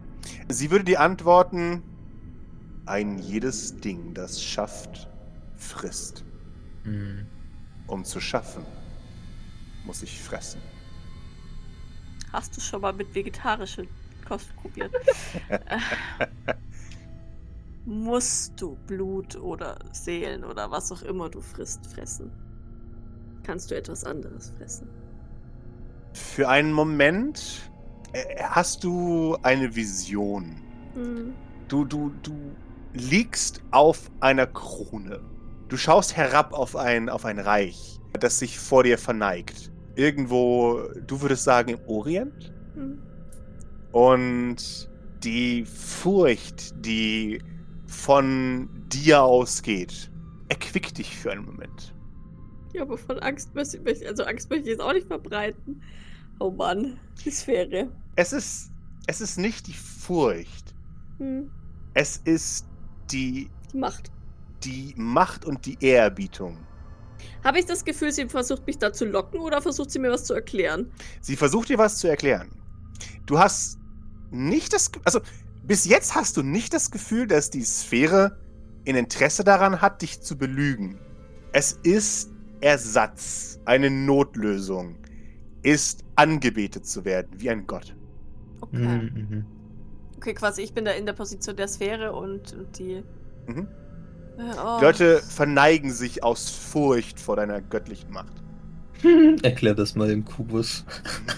[0.49, 1.83] Sie würde dir antworten,
[2.87, 5.09] ein jedes Ding, das schafft,
[5.57, 6.25] frisst.
[6.85, 7.27] hm.
[7.87, 8.65] Um zu schaffen,
[9.87, 10.61] muss ich fressen.
[12.33, 13.85] Hast du schon mal mit vegetarischer
[14.27, 14.93] Kost probiert?
[17.89, 22.31] Musst du Blut oder Seelen oder was auch immer du frisst, fressen?
[23.45, 24.91] Kannst du etwas anderes fressen?
[26.13, 27.71] Für einen Moment
[28.13, 30.61] äh, hast du eine Vision.
[30.93, 31.33] Hm.
[31.69, 32.35] Du, du, du
[32.93, 35.21] liegst auf einer Krone.
[35.69, 39.73] Du schaust herab auf ein, auf ein Reich, das sich vor dir verneigt.
[39.95, 42.53] Irgendwo, du würdest sagen, im Orient.
[42.75, 42.99] Hm.
[43.93, 44.91] Und
[45.25, 47.41] die Furcht, die
[47.89, 50.11] von dir ausgeht,
[50.49, 51.95] erquickt dich für einen Moment.
[52.75, 55.83] Ja, aber von Angst möchte ich, also Angst möchte ich jetzt auch nicht verbreiten.
[56.39, 57.91] Oh Mann, die Sphäre.
[58.17, 58.71] Es ist,
[59.07, 60.75] es ist nicht die Furcht.
[61.19, 61.51] Hm.
[61.95, 62.67] Es ist
[63.11, 64.13] die, Die Macht.
[64.63, 66.59] die Macht und die Ehrerbietung.
[67.43, 70.25] Habe ich das Gefühl, sie versucht mich da zu locken oder versucht sie mir was
[70.25, 70.93] zu erklären?
[71.21, 72.51] Sie versucht dir was zu erklären.
[73.27, 73.79] Du hast
[74.31, 75.21] nicht das, also
[75.69, 78.39] bis jetzt hast du nicht das Gefühl, dass die Sphäre
[78.89, 80.99] ein Interesse daran hat, dich zu belügen.
[81.53, 84.97] Es ist Ersatz, eine Notlösung,
[85.63, 87.95] ist angebetet zu werden wie ein Gott.
[88.63, 88.79] Okay.
[88.79, 89.45] Mhm, mhm.
[90.17, 93.05] Okay, quasi, ich bin da in der Position der Sphäre und, und die.
[93.47, 93.69] Mhm.
[94.39, 94.79] Äh, oh.
[94.81, 98.33] Die Leute verneigen sich aus Furcht vor deiner göttlichen Macht.
[99.43, 100.85] Erklär das mal im Kubus.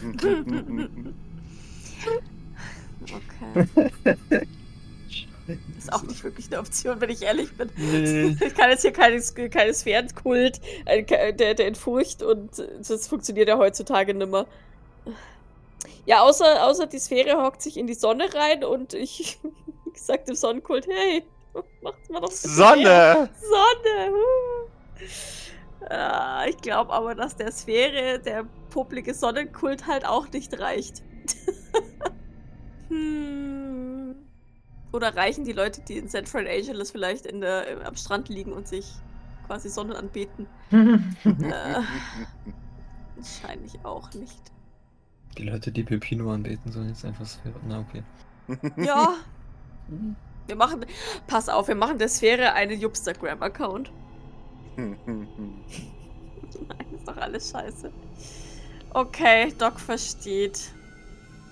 [3.02, 4.46] Okay.
[5.78, 7.70] Ist auch nicht wirklich eine Option, wenn ich ehrlich bin.
[8.40, 13.48] Ich kann jetzt hier keine, keine Sphärenkult, äh, der, der in Furcht und das funktioniert
[13.48, 14.46] ja heutzutage nimmer.
[16.06, 19.38] Ja, außer, außer die Sphäre hockt sich in die Sonne rein und ich
[19.94, 21.24] sag dem Sonnenkult, hey,
[21.82, 22.56] macht's man doch bitte mehr.
[22.56, 23.30] Sonne!
[23.40, 24.12] Sonne!
[24.12, 25.86] Uh.
[25.88, 31.02] Ah, ich glaube aber, dass der Sphäre der publike Sonnenkult halt auch nicht reicht.
[32.90, 34.14] hm.
[34.92, 38.66] Oder reichen die Leute, die in Central Angeles vielleicht in der, am Strand liegen und
[38.66, 38.86] sich
[39.46, 40.46] quasi Sonnen anbeten?
[40.70, 41.82] äh,
[43.16, 44.50] wahrscheinlich auch nicht.
[45.38, 47.54] Die Leute, die Pepino anbeten, sollen jetzt einfach Sphäre.
[47.66, 48.02] Na, okay.
[48.84, 49.14] Ja.
[50.46, 50.84] Wir machen.
[51.28, 53.92] Pass auf, wir machen der Sphäre einen Jupstagram-Account.
[54.76, 54.96] Nein,
[56.94, 57.92] ist doch alles scheiße.
[58.92, 60.72] Okay, Doc versteht.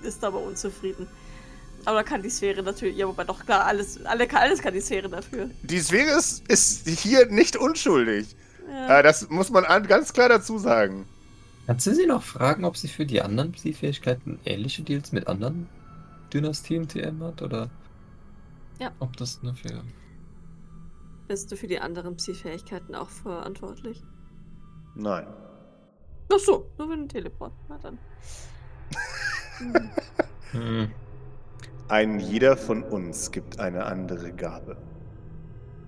[0.02, 1.06] Ist aber unzufrieden.
[1.84, 2.96] Aber da kann die Sphäre natürlich.
[2.96, 5.50] Ja, wobei doch klar, alles, alle, alles kann die Sphäre dafür.
[5.62, 8.34] Die Sphäre ist, ist hier nicht unschuldig.
[8.70, 8.98] Ja.
[8.98, 11.06] Äh, das muss man an- ganz klar dazu sagen.
[11.66, 15.68] Kannst du sie noch fragen, ob sie für die anderen Psi-Fähigkeiten ähnliche Deals mit anderen
[16.32, 17.40] Dynastien TM hat?
[17.42, 17.70] Oder
[18.78, 18.90] Ja.
[19.00, 19.82] ob das nur für.
[21.28, 24.02] Bist du für die anderen Psi-Fähigkeiten auch verantwortlich?
[24.94, 25.26] Nein.
[26.32, 27.52] Ach so, nur für den Teleport.
[27.68, 27.98] Na dann.
[30.52, 30.90] Hm.
[31.88, 34.76] Ein jeder von uns gibt eine andere Gabe.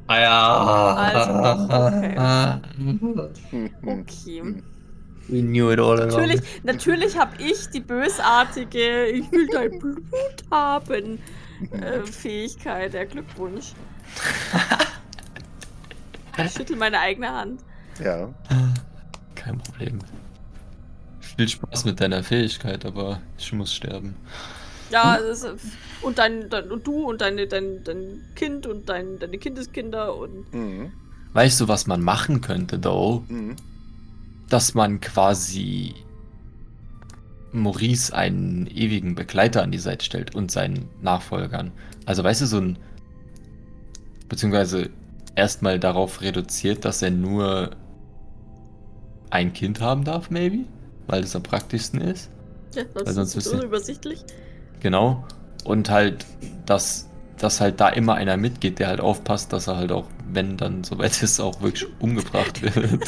[0.07, 0.95] Ah ja.
[0.95, 1.33] Also,
[3.85, 4.41] Okay.
[4.41, 4.63] hm.
[5.29, 6.09] We knew it all along.
[6.09, 10.03] Natürlich, natürlich habe ich die bösartige, ich will dein Blut
[10.51, 11.21] haben,
[11.71, 13.73] äh, Fähigkeit, der Glückwunsch.
[16.43, 17.61] Ich schüttel meine eigene Hand.
[18.03, 18.33] Ja.
[19.35, 19.99] Kein Problem.
[21.21, 24.17] Viel Spaß mit deiner Fähigkeit, aber ich muss sterben.
[24.91, 25.47] Ja, ist,
[26.03, 30.53] und dein, dein und du und deine, dein, dein Kind und dein, deine Kindeskinder und
[30.53, 30.93] Mhm.
[31.33, 33.25] Weißt du, was man machen könnte, though?
[33.29, 33.55] Mhm.
[34.49, 35.95] Dass man quasi
[37.53, 41.71] Maurice einen ewigen Begleiter an die Seite stellt und seinen Nachfolgern.
[42.07, 42.79] Also weißt du, so ein.
[44.29, 44.91] Beziehungsweise
[45.35, 47.71] erstmal darauf reduziert, dass er nur
[49.31, 50.65] ein Kind haben darf, maybe?
[51.07, 52.29] Weil das am praktischsten ist.
[52.75, 54.25] ja, Weil das sonst ist ihr- unübersichtlich.
[54.81, 55.25] Genau.
[55.65, 56.25] Und halt,
[56.67, 57.09] dass,
[57.39, 60.85] dass halt da immer einer mitgeht, der halt aufpasst, dass er halt auch, wenn dann
[60.85, 63.07] soweit ist, auch wirklich umgebracht wird.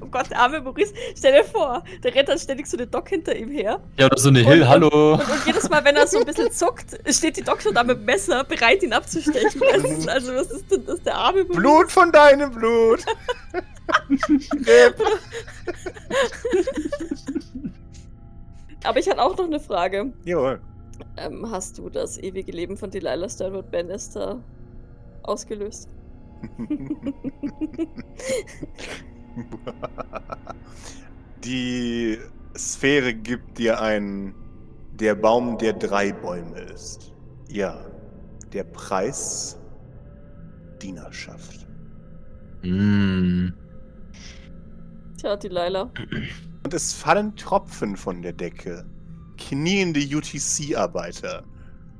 [0.00, 3.08] Oh Gott, der arme Maurice, stell dir vor, der rennt dann ständig so eine Doc
[3.08, 3.80] hinter ihm her.
[3.98, 5.14] ja, oder so eine Hill, und- hallo.
[5.14, 7.82] Und, und jedes Mal, wenn er so ein bisschen zuckt, steht die Doc schon da
[7.84, 9.60] mit dem Messer, bereit, ihn abzustechen.
[9.62, 11.60] Ist, also, was ist denn das, der arme Maurice?
[11.60, 13.04] Blut von deinem Blut!
[18.84, 20.12] Aber ich hatte auch noch eine Frage.
[20.24, 20.60] Jawohl.
[21.16, 24.42] Ähm, hast du das ewige Leben von Delilah Sternwood Bannister
[25.22, 25.88] ausgelöst?
[31.44, 32.18] Die
[32.56, 34.34] Sphäre gibt dir ein
[34.98, 37.12] der Baum, der drei Bäume ist.
[37.48, 37.86] Ja,
[38.52, 39.58] der Preis
[40.82, 41.66] Dienerschaft.
[42.62, 43.48] Mm.
[45.16, 45.90] Tja, Delilah.
[46.64, 48.84] Und es fallen Tropfen von der Decke.
[49.38, 51.44] Kniende UTC-Arbeiter,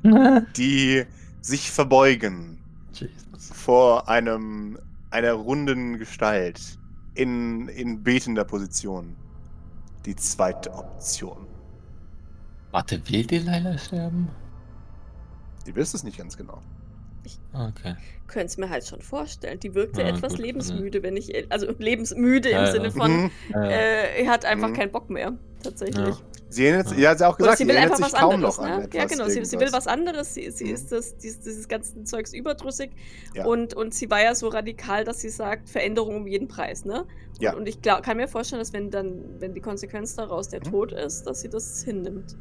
[0.57, 1.05] die
[1.41, 2.59] sich verbeugen
[2.93, 3.51] Jesus.
[3.53, 4.79] vor einem
[5.11, 6.79] einer runden Gestalt
[7.15, 9.17] in, in betender Position.
[10.05, 11.47] Die zweite Option.
[12.71, 14.29] Warte, will Delilah sterben?
[15.67, 16.63] Ihr wisst es nicht ganz genau.
[17.53, 17.97] Ah, Okay.
[18.27, 19.59] Könnte es mir halt schon vorstellen.
[19.59, 21.51] Die wirkte Ja, etwas gut, lebensmüde, wenn ich.
[21.51, 22.73] Also lebensmüde Ja, im ja.
[22.73, 23.31] Sinne von, Mhm.
[23.55, 24.75] äh, er hat einfach Mhm.
[24.75, 25.33] keinen Bock mehr.
[25.63, 25.97] Tatsächlich.
[26.07, 26.17] Ja.
[26.51, 26.99] Sie erinnert, Ja.
[26.99, 28.65] ja, hat sie auch gesagt, sie sie will erinnert einfach sich was kaum anderes, noch
[28.65, 28.85] an ne?
[28.85, 28.95] etwas.
[29.01, 29.29] Ja, genau.
[29.29, 30.35] Sie, sie will was anderes.
[30.35, 30.75] Sie, sie Mhm.
[30.75, 32.91] ist das, dieses, dieses ganzen Zeugs überdrüssig.
[33.35, 33.47] Ja.
[33.47, 37.01] Und, und sie war ja so radikal, dass sie sagt, Veränderung um jeden Preis, ne?
[37.03, 37.55] Und, Ja.
[37.55, 40.71] und ich glaub, kann mir vorstellen, dass wenn dann, wenn die Konsequenz daraus der Mhm.
[40.71, 42.37] Tod ist, dass sie das hinnimmt.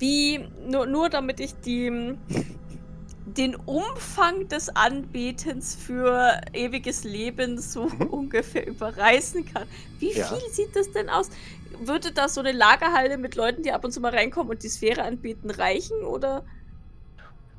[0.00, 2.14] Wie, nur, nur damit ich die,
[3.36, 8.06] den Umfang des Anbetens für ewiges Leben so Mhm.
[8.10, 9.68] ungefähr überreißen kann.
[9.98, 10.26] Wie Ja.
[10.26, 11.30] viel sieht das denn aus?
[11.80, 14.68] Würde das so eine Lagerhalle mit Leuten, die ab und zu mal reinkommen und die
[14.68, 16.02] Sphäre anbeten, reichen?
[16.04, 16.44] Oder?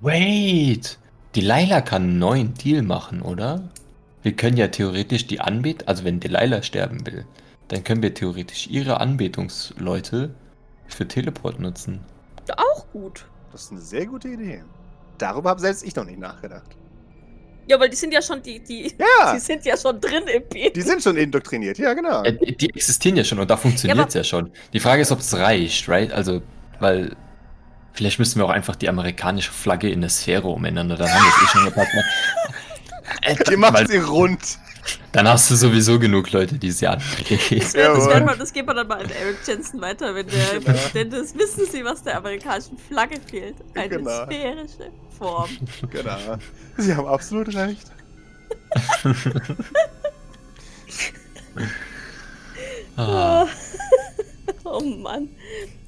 [0.01, 0.97] Wait!
[1.35, 3.69] Delilah kann einen neuen Deal machen, oder?
[4.21, 5.87] Wir können ja theoretisch die Anbet...
[5.87, 7.25] Also wenn Delilah sterben will,
[7.67, 10.33] dann können wir theoretisch ihre Anbetungsleute
[10.87, 12.07] für Teleport nutzen.
[12.57, 13.25] Auch gut.
[13.51, 14.63] Das ist eine sehr gute Idee.
[15.19, 16.75] Darüber habe selbst ich noch nicht nachgedacht.
[17.67, 20.43] Ja, weil die sind ja schon, die, die, Ja, die sind ja schon drin im
[20.49, 20.73] Beten.
[20.73, 22.23] die sind schon indoktriniert, ja, genau.
[22.23, 24.51] Äh, die existieren ja schon und da funktioniert es ja, schon.
[24.73, 26.11] Die Frage ist, ob es reicht, right?
[26.11, 26.41] Also,
[26.79, 27.15] weil
[27.93, 30.89] vielleicht müssen wir auch einfach die amerikanische Flagge in eine Sphäre umändern.
[30.89, 31.93] Dann haben wir es eh schon gepackt.
[31.93, 32.03] Ne?
[33.23, 34.39] Äh, Ihr macht weil, sie rund.
[35.11, 37.39] Dann hast du sowieso genug Leute, die sie anbeten.
[37.59, 40.71] Das, das, geht man dann mal an Eric Jensen weiter, wenn der Genau.
[40.71, 41.37] Präsident ist.
[41.37, 43.55] Wissen Sie, was der amerikanischen Flagge fehlt?
[43.75, 44.25] Eine Genau.
[44.25, 45.49] sphärische Form.
[45.89, 46.37] Genau.
[46.77, 47.91] Sie haben absolut recht.
[52.97, 53.47] ah,
[54.63, 55.29] oh Mann.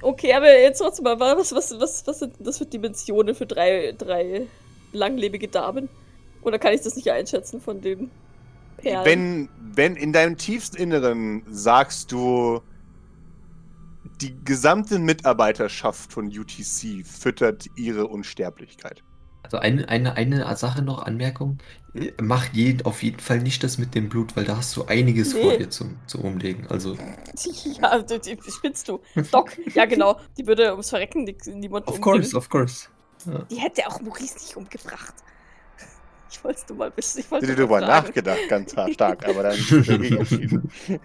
[0.01, 3.93] Okay, aber jetzt trotzdem mal, was, was, was, was sind das für Dimensionen für drei,
[3.97, 4.47] drei
[4.91, 5.89] langlebige Damen?
[6.41, 8.09] Oder kann ich das nicht einschätzen von den
[8.81, 9.05] Perlen?
[9.05, 12.61] Wenn, wenn in deinem tiefsten Inneren sagst du,
[14.21, 19.03] die gesamte Mitarbeiterschaft von UTC füttert ihre Unsterblichkeit.
[19.43, 21.57] Also eine, eine, eine Sache noch, Anmerkung.
[22.21, 25.33] Mach jeden, auf jeden Fall nicht das mit dem Blut, weil da hast du einiges
[25.33, 25.41] Nee.
[25.41, 26.67] vor dir zum, zum Umlegen.
[26.67, 26.95] Also,
[27.81, 29.01] Ja, du, die, spinnst du.
[29.31, 30.19] Doc, ja genau.
[30.37, 32.21] Die würde ums Verrecken ni- niemand of umbringen.
[32.21, 32.87] course, of course.
[33.49, 35.13] Die hätte auch Maurice nicht umgebracht.
[36.31, 37.19] Ich wollte es nur mal wissen.
[37.19, 38.03] Ich wollte Ich hätte nur drüber fragen.
[38.07, 40.71] nachgedacht, ganz hart stark, aber dann dagegen entschieden.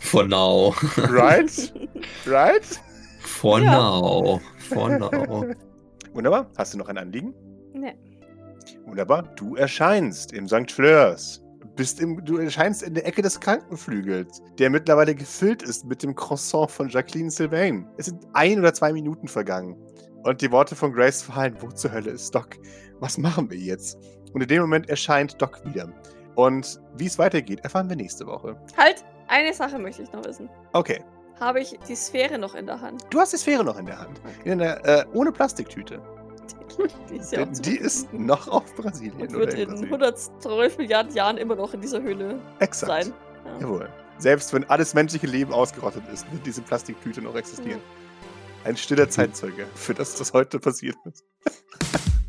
[0.00, 0.74] For now.
[0.96, 1.72] Right?
[2.26, 2.80] Right?
[3.20, 3.72] For Ja.
[3.72, 4.40] now.
[4.58, 5.46] For now.
[6.12, 6.50] Wunderbar.
[6.58, 7.32] Hast du noch ein Anliegen?
[7.72, 7.94] Nee.
[8.86, 9.22] Wunderbar.
[9.36, 10.70] Du erscheinst im St.
[10.72, 11.40] Fleurs.
[11.76, 16.14] Bist im, du erscheinst in der Ecke des Krankenflügels, der mittlerweile gefüllt ist mit dem
[16.14, 17.88] Croissant von Jacqueline Sylvain.
[17.96, 19.76] Es sind ein oder zwei Minuten vergangen.
[20.24, 21.56] Und die Worte von Grace fallen.
[21.60, 22.48] Wo zur Hölle ist Doc?
[23.02, 23.98] Was machen wir jetzt?
[24.32, 25.88] Und in dem Moment erscheint Doc wieder.
[26.36, 28.56] Und wie es weitergeht, erfahren wir nächste Woche.
[28.76, 30.48] Halt, eine Sache möchte ich noch wissen.
[30.72, 31.02] Okay.
[31.40, 33.04] Habe ich die Sphäre noch in der Hand?
[33.10, 34.20] Du hast die Sphäre noch in der Hand.
[34.44, 36.00] In einer, äh, ohne Plastiktüte.
[37.10, 39.20] Die ist ja die ist noch auf Brasilien.
[39.20, 39.94] und wird in in Brasilien.
[39.94, 43.04] 112 Milliarden Jahren immer noch in dieser Höhle Exakt.
[43.04, 43.12] sein.
[43.44, 43.60] Ja.
[43.60, 43.88] Jawohl.
[44.18, 47.80] Selbst wenn alles menschliche Leben ausgerottet ist, wird diese Plastiktüte noch existieren.
[48.64, 51.24] Ein stiller Zeitzeuge für das, was heute passiert ist.